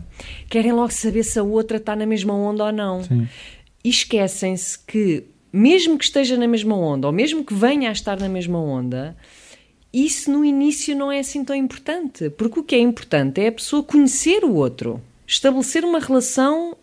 querem 0.51 0.73
logo 0.73 0.91
saber 0.93 1.23
se 1.23 1.39
a 1.39 1.45
outra 1.45 1.77
está 1.77 1.95
na 1.95 2.05
mesma 2.05 2.35
onda 2.35 2.65
ou 2.65 2.73
não. 2.73 3.05
Sim. 3.05 3.29
E 3.85 3.89
esquecem-se 3.89 4.77
que, 4.85 5.23
mesmo 5.53 5.97
que 5.97 6.05
esteja 6.05 6.37
na 6.37 6.49
mesma 6.49 6.77
onda, 6.77 7.07
ou 7.07 7.13
mesmo 7.13 7.45
que 7.45 7.55
venha 7.55 7.89
a 7.89 7.93
estar 7.93 8.19
na 8.19 8.29
mesma 8.29 8.59
onda, 8.61 9.17
isso 9.93 10.29
no 10.29 10.45
início 10.45 10.97
não 10.97 11.13
é 11.13 11.21
assim 11.21 11.45
tão 11.45 11.55
importante. 11.55 12.29
Porque 12.31 12.59
o 12.59 12.65
que 12.65 12.75
é 12.75 12.81
importante 12.81 13.41
é 13.41 13.47
a 13.47 13.53
pessoa 13.53 13.85
conhecer 13.85 14.45
o 14.45 14.55
outro. 14.55 15.01
Estabelecer 15.27 15.85
uma 15.85 15.99
relação 15.99 16.77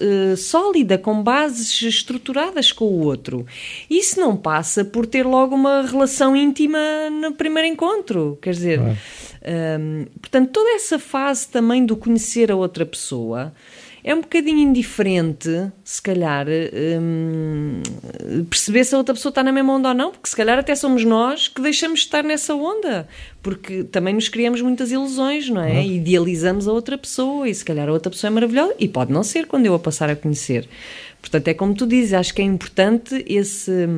eh, 0.00 0.34
sólida, 0.36 0.96
com 0.96 1.22
bases 1.22 1.82
estruturadas 1.82 2.72
com 2.72 2.86
o 2.86 3.04
outro. 3.04 3.44
Isso 3.88 4.18
não 4.18 4.36
passa 4.36 4.84
por 4.84 5.06
ter 5.06 5.26
logo 5.26 5.54
uma 5.54 5.82
relação 5.82 6.34
íntima 6.34 6.78
no 7.10 7.32
primeiro 7.32 7.68
encontro. 7.68 8.38
Quer 8.40 8.52
dizer. 8.52 8.80
Hum, 8.80 10.06
portanto, 10.20 10.50
toda 10.50 10.70
essa 10.74 10.98
fase 10.98 11.48
também 11.48 11.84
do 11.84 11.96
conhecer 11.96 12.50
a 12.52 12.56
outra 12.56 12.84
pessoa 12.84 13.52
é 14.02 14.14
um 14.14 14.20
bocadinho 14.20 14.58
indiferente, 14.58 15.70
se 15.84 16.00
calhar, 16.00 16.46
hum, 17.00 17.82
perceber 18.48 18.84
se 18.84 18.94
a 18.94 18.98
outra 18.98 19.14
pessoa 19.14 19.30
está 19.30 19.42
na 19.42 19.52
mesma 19.52 19.74
onda 19.74 19.88
ou 19.90 19.94
não, 19.94 20.10
porque 20.10 20.28
se 20.28 20.36
calhar 20.36 20.58
até 20.58 20.74
somos 20.74 21.04
nós 21.04 21.48
que 21.48 21.60
deixamos 21.60 22.00
de 22.00 22.06
estar 22.06 22.24
nessa 22.24 22.54
onda, 22.54 23.06
porque 23.42 23.84
também 23.84 24.14
nos 24.14 24.28
criamos 24.28 24.62
muitas 24.62 24.90
ilusões, 24.90 25.48
não 25.48 25.62
é? 25.62 25.84
E 25.84 25.96
Idealizamos 25.96 26.66
a 26.66 26.72
outra 26.72 26.96
pessoa 26.96 27.48
e 27.48 27.54
se 27.54 27.64
calhar 27.64 27.88
a 27.88 27.92
outra 27.92 28.10
pessoa 28.10 28.30
é 28.30 28.34
maravilhosa 28.34 28.74
e 28.78 28.88
pode 28.88 29.12
não 29.12 29.22
ser 29.22 29.46
quando 29.46 29.66
eu 29.66 29.74
a 29.74 29.78
passar 29.78 30.08
a 30.08 30.16
conhecer. 30.16 30.66
Portanto, 31.20 31.48
é 31.48 31.54
como 31.54 31.74
tu 31.74 31.86
dizes, 31.86 32.14
acho 32.14 32.34
que 32.34 32.40
é 32.40 32.44
importante 32.44 33.22
esse 33.28 33.88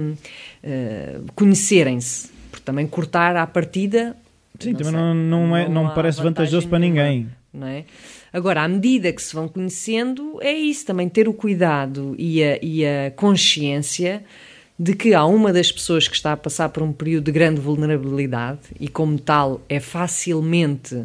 eh, 0.63 1.21
conhecerem-se, 1.37 2.31
porque 2.51 2.65
também 2.65 2.87
cortar 2.87 3.37
à 3.37 3.47
partida 3.47 4.17
Sim, 4.59 4.73
também 4.75 4.93
sei, 4.93 5.01
não, 5.01 5.15
não, 5.15 5.57
é, 5.57 5.69
não 5.69 5.89
me 5.89 5.95
parece 5.95 6.23
vantajoso 6.23 6.69
para 6.69 6.79
nenhuma, 6.79 7.03
ninguém. 7.03 7.29
Não 7.53 7.67
é? 7.67 7.85
Agora, 8.33 8.63
à 8.63 8.69
medida 8.69 9.13
que 9.13 9.21
se 9.23 9.35
vão 9.35 9.47
conhecendo, 9.49 10.39
é 10.41 10.53
isso 10.53 10.87
também, 10.87 11.09
ter 11.09 11.29
o 11.29 11.35
cuidado 11.35 12.15
e 12.19 12.43
a, 12.43 12.59
e 12.63 12.85
a 12.87 13.11
consciência 13.15 14.25
de 14.79 14.95
que 14.95 15.13
há 15.15 15.25
uma 15.27 15.53
das 15.53 15.71
pessoas 15.71 16.09
que 16.09 16.17
está 16.17 16.33
a 16.33 16.37
passar 16.37 16.71
por 16.71 16.83
um 16.83 16.93
período 16.93 17.25
de 17.25 17.33
grande 17.33 17.61
vulnerabilidade 17.61 18.61
e, 18.81 18.89
como 18.89 19.19
tal, 19.19 19.61
é 19.69 19.79
facilmente 19.79 21.05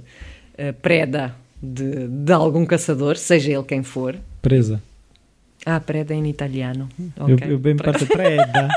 eh, 0.58 0.72
preda 0.72 1.36
de, 1.62 2.08
de 2.08 2.32
algum 2.32 2.66
caçador, 2.66 3.18
seja 3.18 3.52
ele 3.52 3.64
quem 3.64 3.84
for. 3.84 4.16
Presa. 4.42 4.82
Ah, 5.66 5.80
preda 5.82 6.14
em 6.14 6.28
italiano. 6.30 6.88
Eu, 7.18 7.36
Ok. 7.36 7.52
eu 7.52 7.60
bem 7.60 7.76
parto 7.76 8.06
preda. 8.08 8.70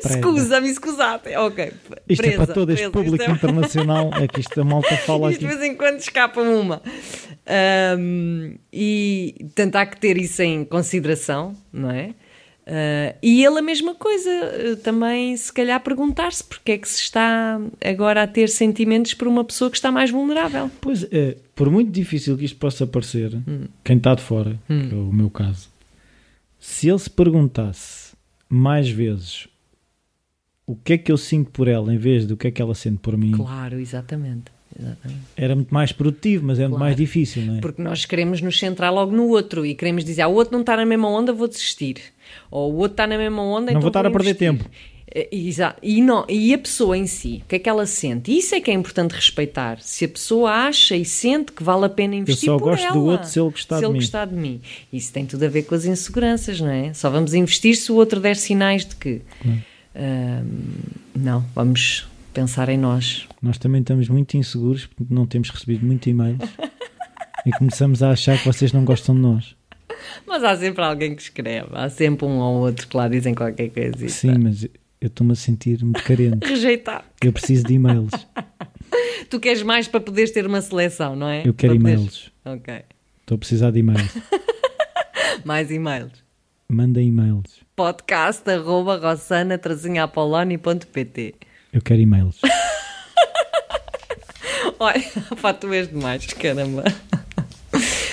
Scusa-me, 0.00 0.72
scusate. 0.74 1.34
Ok. 1.36 1.72
Isto 2.08 2.24
é 2.26 2.30
para 2.36 2.46
todo 2.46 2.70
este 2.72 2.88
presa. 2.90 3.04
público 3.04 3.22
é- 3.24 3.30
internacional. 3.34 4.10
É 4.14 4.26
que 4.26 4.40
isto 4.40 4.60
a 4.60 4.64
malta 4.64 4.96
fala 5.06 5.30
Isto 5.30 5.44
aqui. 5.44 5.54
de 5.54 5.60
vez 5.60 5.70
em 5.72 5.76
quando 5.76 5.98
escapa 6.00 6.40
uma. 6.40 6.82
Ahm, 7.46 8.54
e 8.72 9.46
tentar 9.54 9.86
que 9.86 9.98
ter 10.00 10.16
isso 10.16 10.42
em 10.42 10.64
consideração, 10.64 11.56
não 11.72 11.90
é? 11.90 12.14
Ah, 12.64 13.14
e 13.20 13.44
ele 13.44 13.58
a 13.58 13.62
mesma 13.62 13.94
coisa, 13.94 14.30
eh, 14.30 14.76
também 14.76 15.36
se 15.36 15.52
calhar 15.52 15.80
perguntar-se 15.82 16.44
porque 16.44 16.72
é 16.72 16.78
que 16.78 16.88
se 16.88 17.00
está 17.02 17.60
agora 17.84 18.22
a 18.22 18.26
ter 18.28 18.48
sentimentos 18.48 19.14
por 19.14 19.26
uma 19.26 19.42
pessoa 19.44 19.68
que 19.70 19.76
está 19.76 19.90
mais 19.90 20.10
vulnerável. 20.10 20.70
Pois 20.80 21.02
é, 21.12 21.36
por 21.56 21.68
muito 21.70 21.90
difícil 21.90 22.36
que 22.38 22.44
isto 22.44 22.58
possa 22.58 22.86
parecer, 22.86 23.34
Hum. 23.48 23.66
quem 23.82 23.96
está 23.96 24.14
de 24.14 24.22
fora, 24.22 24.56
que 24.68 24.94
é 24.94 24.96
o 24.96 25.12
meu 25.12 25.28
caso, 25.28 25.68
se 26.60 26.88
ele 26.88 26.98
se 27.00 27.10
perguntasse 27.10 28.12
mais 28.48 28.88
vezes 28.88 29.48
o 30.64 30.76
que 30.76 30.92
é 30.92 30.98
que 30.98 31.10
eu 31.10 31.16
sinto 31.16 31.50
por 31.50 31.66
ela 31.66 31.92
em 31.92 31.98
vez 31.98 32.24
do 32.26 32.36
que 32.36 32.46
é 32.46 32.50
que 32.52 32.62
ela 32.62 32.74
sente 32.76 32.98
por 32.98 33.16
mim, 33.16 33.32
Claro, 33.32 33.80
exatamente. 33.80 34.52
Exatamente. 34.78 35.20
era 35.36 35.54
muito 35.54 35.72
mais 35.72 35.92
produtivo, 35.92 36.46
mas 36.46 36.58
era 36.58 36.68
muito 36.68 36.78
Claro. 36.78 36.90
mais 36.90 36.96
difícil, 36.96 37.42
não 37.42 37.56
é? 37.56 37.60
Porque 37.60 37.82
nós 37.82 38.04
queremos 38.04 38.40
nos 38.40 38.58
centrar 38.58 38.92
logo 38.92 39.12
no 39.14 39.28
outro 39.28 39.64
e 39.66 39.74
queremos 39.74 40.04
dizer, 40.04 40.22
ah, 40.22 40.28
o 40.28 40.34
outro 40.34 40.52
não 40.52 40.60
está 40.60 40.76
na 40.76 40.84
mesma 40.86 41.08
onda, 41.08 41.32
vou 41.32 41.48
desistir. 41.48 41.96
Ou 42.50 42.72
o 42.72 42.76
outro 42.76 42.94
está 42.94 43.06
na 43.06 43.18
mesma 43.18 43.42
onda, 43.42 43.66
Não 43.66 43.70
então 43.72 43.80
vou 43.80 43.88
estar 43.88 44.06
a 44.06 44.10
perder 44.10 44.34
tempo. 44.34 44.64
Eh, 45.14 45.28
Exato. 45.30 45.78
E, 45.82 46.00
não, 46.00 46.24
e 46.28 46.54
a 46.54 46.58
pessoa 46.58 46.96
em 46.96 47.06
si, 47.06 47.42
o 47.44 47.48
que 47.48 47.56
é 47.56 47.58
que 47.58 47.68
ela 47.68 47.84
sente? 47.84 48.34
Isso 48.34 48.54
é 48.54 48.60
que 48.62 48.70
é 48.70 48.74
importante 48.74 49.12
respeitar. 49.12 49.78
Se 49.80 50.06
a 50.06 50.08
pessoa 50.08 50.50
acha 50.50 50.96
e 50.96 51.04
sente 51.04 51.52
que 51.52 51.62
vale 51.62 51.84
a 51.84 51.88
pena 51.90 52.14
investir 52.14 52.46
só 52.46 52.56
por 52.56 52.70
gosto 52.70 52.84
ela, 52.86 52.94
do 52.94 53.04
outro 53.04 53.28
se 53.28 53.38
ele 53.38 53.50
gostar 53.50 53.80
de 53.80 53.86
mim. 53.88 53.92
gostar 53.94 54.24
de 54.26 54.34
mim. 54.34 54.60
Isso 54.90 55.12
tem 55.12 55.26
tudo 55.26 55.44
a 55.44 55.48
ver 55.48 55.64
com 55.64 55.74
as 55.74 55.84
inseguranças, 55.84 56.60
não 56.62 56.70
é? 56.70 56.94
Só 56.94 57.10
vamos 57.10 57.34
investir 57.34 57.76
se 57.76 57.92
o 57.92 57.96
outro 57.96 58.20
der 58.20 58.36
sinais 58.36 58.86
de 58.86 58.96
que... 58.96 59.20
ahm, 59.94 60.44
não, 61.14 61.44
vamos 61.54 62.06
pensar 62.32 62.68
em 62.68 62.76
nós. 62.78 63.28
Nós 63.40 63.58
também 63.58 63.80
estamos 63.80 64.08
muito 64.08 64.36
inseguros 64.36 64.86
porque 64.86 65.14
não 65.14 65.26
temos 65.26 65.50
recebido 65.50 65.86
muito 65.86 66.08
e-mails 66.08 66.38
e 67.46 67.50
começamos 67.52 68.02
a 68.02 68.10
achar 68.10 68.36
que 68.38 68.44
vocês 68.46 68.72
não 68.72 68.84
gostam 68.84 69.14
de 69.14 69.20
nós. 69.20 69.54
Mas 70.26 70.42
há 70.42 70.56
sempre 70.56 70.82
alguém 70.82 71.14
que 71.14 71.22
escreve. 71.22 71.68
Há 71.72 71.88
sempre 71.88 72.26
um 72.26 72.38
ou 72.38 72.60
outro 72.60 72.88
que 72.88 72.96
lá 72.96 73.06
dizem 73.08 73.34
qualquer 73.34 73.68
coisa. 73.70 74.08
Sim, 74.08 74.38
mas 74.38 74.64
eu 74.64 74.70
estou-me 75.08 75.32
a 75.32 75.36
sentir 75.36 75.82
muito 75.84 76.02
carente. 76.02 76.44
Rejeitar. 76.50 77.04
Eu 77.22 77.32
preciso 77.32 77.64
de 77.64 77.74
e-mails. 77.74 78.10
Tu 79.30 79.38
queres 79.40 79.62
mais 79.62 79.88
para 79.88 80.00
poderes 80.00 80.30
ter 80.32 80.44
uma 80.46 80.60
seleção, 80.60 81.16
não 81.16 81.26
é? 81.28 81.42
Eu 81.46 81.54
quero 81.54 81.74
poderes- 81.76 82.00
e-mails. 82.00 82.30
Ok. 82.44 82.82
Estou 83.20 83.36
a 83.36 83.38
precisar 83.38 83.70
de 83.70 83.78
e-mails. 83.78 84.14
Mais 85.44 85.70
e-mails. 85.70 86.12
Manda 86.68 87.00
e-mails. 87.00 87.60
podcast 87.74 88.50
arroba 88.50 88.98
rossana-apoloni.pt 88.98 91.34
Eu 91.72 91.80
quero 91.80 92.00
e-mails. 92.00 92.38
Olha, 94.78 95.02
pá, 95.40 95.52
tu 95.54 95.72
és 95.72 95.88
demais, 95.88 96.26
caramba. 96.26 96.84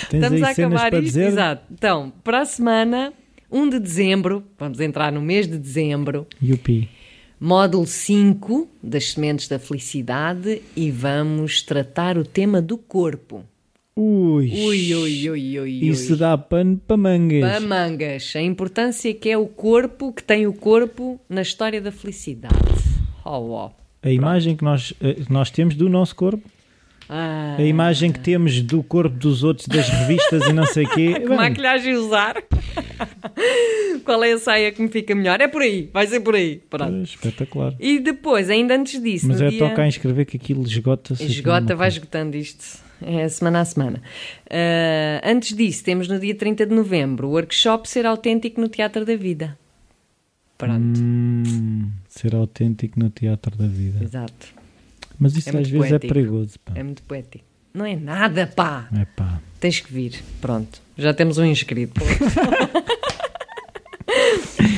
Tens 0.09 0.23
Estamos 0.23 0.41
a 0.41 0.49
acabar 0.49 0.93
isto, 0.93 1.03
dizer? 1.03 1.27
exato. 1.27 1.63
Então, 1.71 2.11
para 2.23 2.41
a 2.41 2.45
semana, 2.45 3.13
1 3.51 3.69
de 3.69 3.79
dezembro, 3.79 4.43
vamos 4.57 4.79
entrar 4.79 5.11
no 5.11 5.21
mês 5.21 5.47
de 5.47 5.57
dezembro, 5.57 6.25
Yupi. 6.41 6.89
módulo 7.39 7.85
5 7.85 8.67
das 8.81 9.11
sementes 9.11 9.47
da 9.47 9.59
felicidade 9.59 10.61
e 10.75 10.89
vamos 10.91 11.61
tratar 11.61 12.17
o 12.17 12.23
tema 12.25 12.61
do 12.61 12.77
corpo. 12.77 13.43
Ui, 13.95 14.49
Ui, 14.51 14.95
ui, 14.95 15.29
ui, 15.29 15.59
ui, 15.59 15.89
Isso 15.89 16.15
dá 16.15 16.37
pano 16.37 16.77
para 16.87 16.95
mangas. 16.95 17.41
Para 17.41 17.59
mangas, 17.59 18.33
a 18.35 18.41
importância 18.41 19.13
que 19.13 19.29
é 19.29 19.37
o 19.37 19.45
corpo, 19.45 20.13
que 20.13 20.23
tem 20.23 20.47
o 20.47 20.53
corpo 20.53 21.19
na 21.27 21.41
história 21.41 21.81
da 21.81 21.91
felicidade. 21.91 22.55
Oh, 23.25 23.39
oh. 23.65 23.71
A 24.01 24.09
imagem 24.09 24.55
que 24.55 24.63
nós, 24.63 24.93
eh, 25.01 25.17
nós 25.29 25.49
temos 25.51 25.75
do 25.75 25.89
nosso 25.89 26.15
corpo, 26.15 26.43
Ah, 27.11 27.55
a 27.57 27.63
imagem 27.63 28.11
que 28.11 28.19
temos 28.19 28.61
do 28.61 28.83
corpo 28.83 29.15
dos 29.17 29.43
outros, 29.43 29.67
das 29.67 29.89
revistas 29.89 30.45
e 30.47 30.53
não 30.53 30.65
sei 30.67 30.85
o 30.85 30.89
quê. 30.89 31.13
que 31.19 31.27
Bem, 31.27 31.37
maquilhagem 31.37 31.95
usar? 31.95 32.35
Qual 34.05 34.23
é 34.23 34.33
a 34.33 34.37
saia 34.37 34.71
que 34.71 34.81
me 34.81 34.89
fica 34.89 35.13
melhor? 35.15 35.41
É 35.41 35.47
por 35.47 35.61
aí, 35.61 35.89
vai 35.91 36.05
ser 36.07 36.19
por 36.19 36.35
aí. 36.35 36.61
Pronto. 36.69 36.93
eh, 36.93 37.03
espetacular. 37.03 37.73
E 37.79 37.99
depois, 37.99 38.49
ainda 38.49 38.75
antes 38.75 39.01
disso, 39.01 39.27
Mas 39.27 39.41
é 39.41 39.49
dia... 39.49 39.67
tocar 39.67 39.85
em 39.85 39.89
escrever 39.89 40.25
que 40.25 40.37
aquilo 40.37 40.63
esgota-se. 40.63 41.23
Esgota, 41.23 41.75
vai 41.75 41.87
esgotando 41.87 42.37
isto. 42.37 42.77
É 43.01 43.27
semana 43.29 43.61
a 43.61 43.65
semana. 43.65 44.01
Ah, 44.49 45.21
antes 45.23 45.55
disso, 45.55 45.83
temos 45.83 46.07
no 46.07 46.19
dia 46.19 46.35
30 46.35 46.65
de 46.65 46.75
novembro 46.75 47.27
o 47.27 47.31
workshop 47.31 47.89
Ser 47.89 48.05
Autêntico 48.05 48.61
no 48.61 48.67
Teatro 48.69 49.03
da 49.05 49.15
Vida. 49.15 49.57
É 50.61 50.67
Pronto. 50.67 50.99
Hum, 50.99 51.89
ser 52.07 52.35
autêntico 52.35 52.99
no 52.99 53.09
teatro 53.09 53.55
da 53.57 53.67
vida. 53.67 54.03
exato. 54.03 54.47
Mas 55.19 55.35
isso 55.35 55.49
É 55.49 55.59
às 55.59 55.67
vezes 55.69 55.89
poético. 55.89 56.05
é 56.05 56.07
perigoso. 56.13 56.59
Pá. 56.63 56.73
É 56.75 56.83
muito 56.83 57.03
poético. 57.03 57.43
Não 57.73 57.85
é 57.85 57.95
nada, 57.95 58.47
pá! 58.47 58.87
É 58.97 59.05
pá. 59.05 59.39
Tens 59.59 59.79
que 59.81 59.91
vir. 59.93 60.23
Pronto. 60.41 60.81
Já 60.97 61.13
temos 61.13 61.37
um 61.37 61.45
inscrito. 61.45 61.99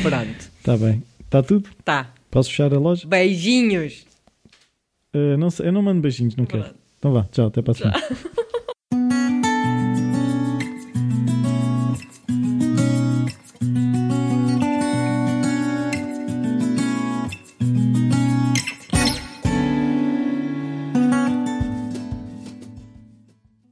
Pronto. 0.04 0.50
Está 0.60 0.78
bem. 0.78 1.04
Está 1.20 1.44
tudo? 1.44 1.70
Tá. 1.84 2.12
Posso 2.30 2.50
fechar 2.50 2.74
a 2.74 2.80
loja? 2.80 3.08
Beijinhos. 3.08 4.06
Eh, 5.14 5.38
não 5.38 5.50
sei, 5.50 5.68
eu 5.68 5.72
não 5.72 5.82
mando 5.82 6.02
beijinhos, 6.02 6.36
não 6.36 6.46
quero. 6.46 6.64
Pronto. 6.64 6.78
Então 7.00 7.14
vá, 7.14 7.24
tchau, 7.32 7.48
até 7.48 7.62
para 7.62 7.72
a 7.72 7.76
semana. 7.76 7.98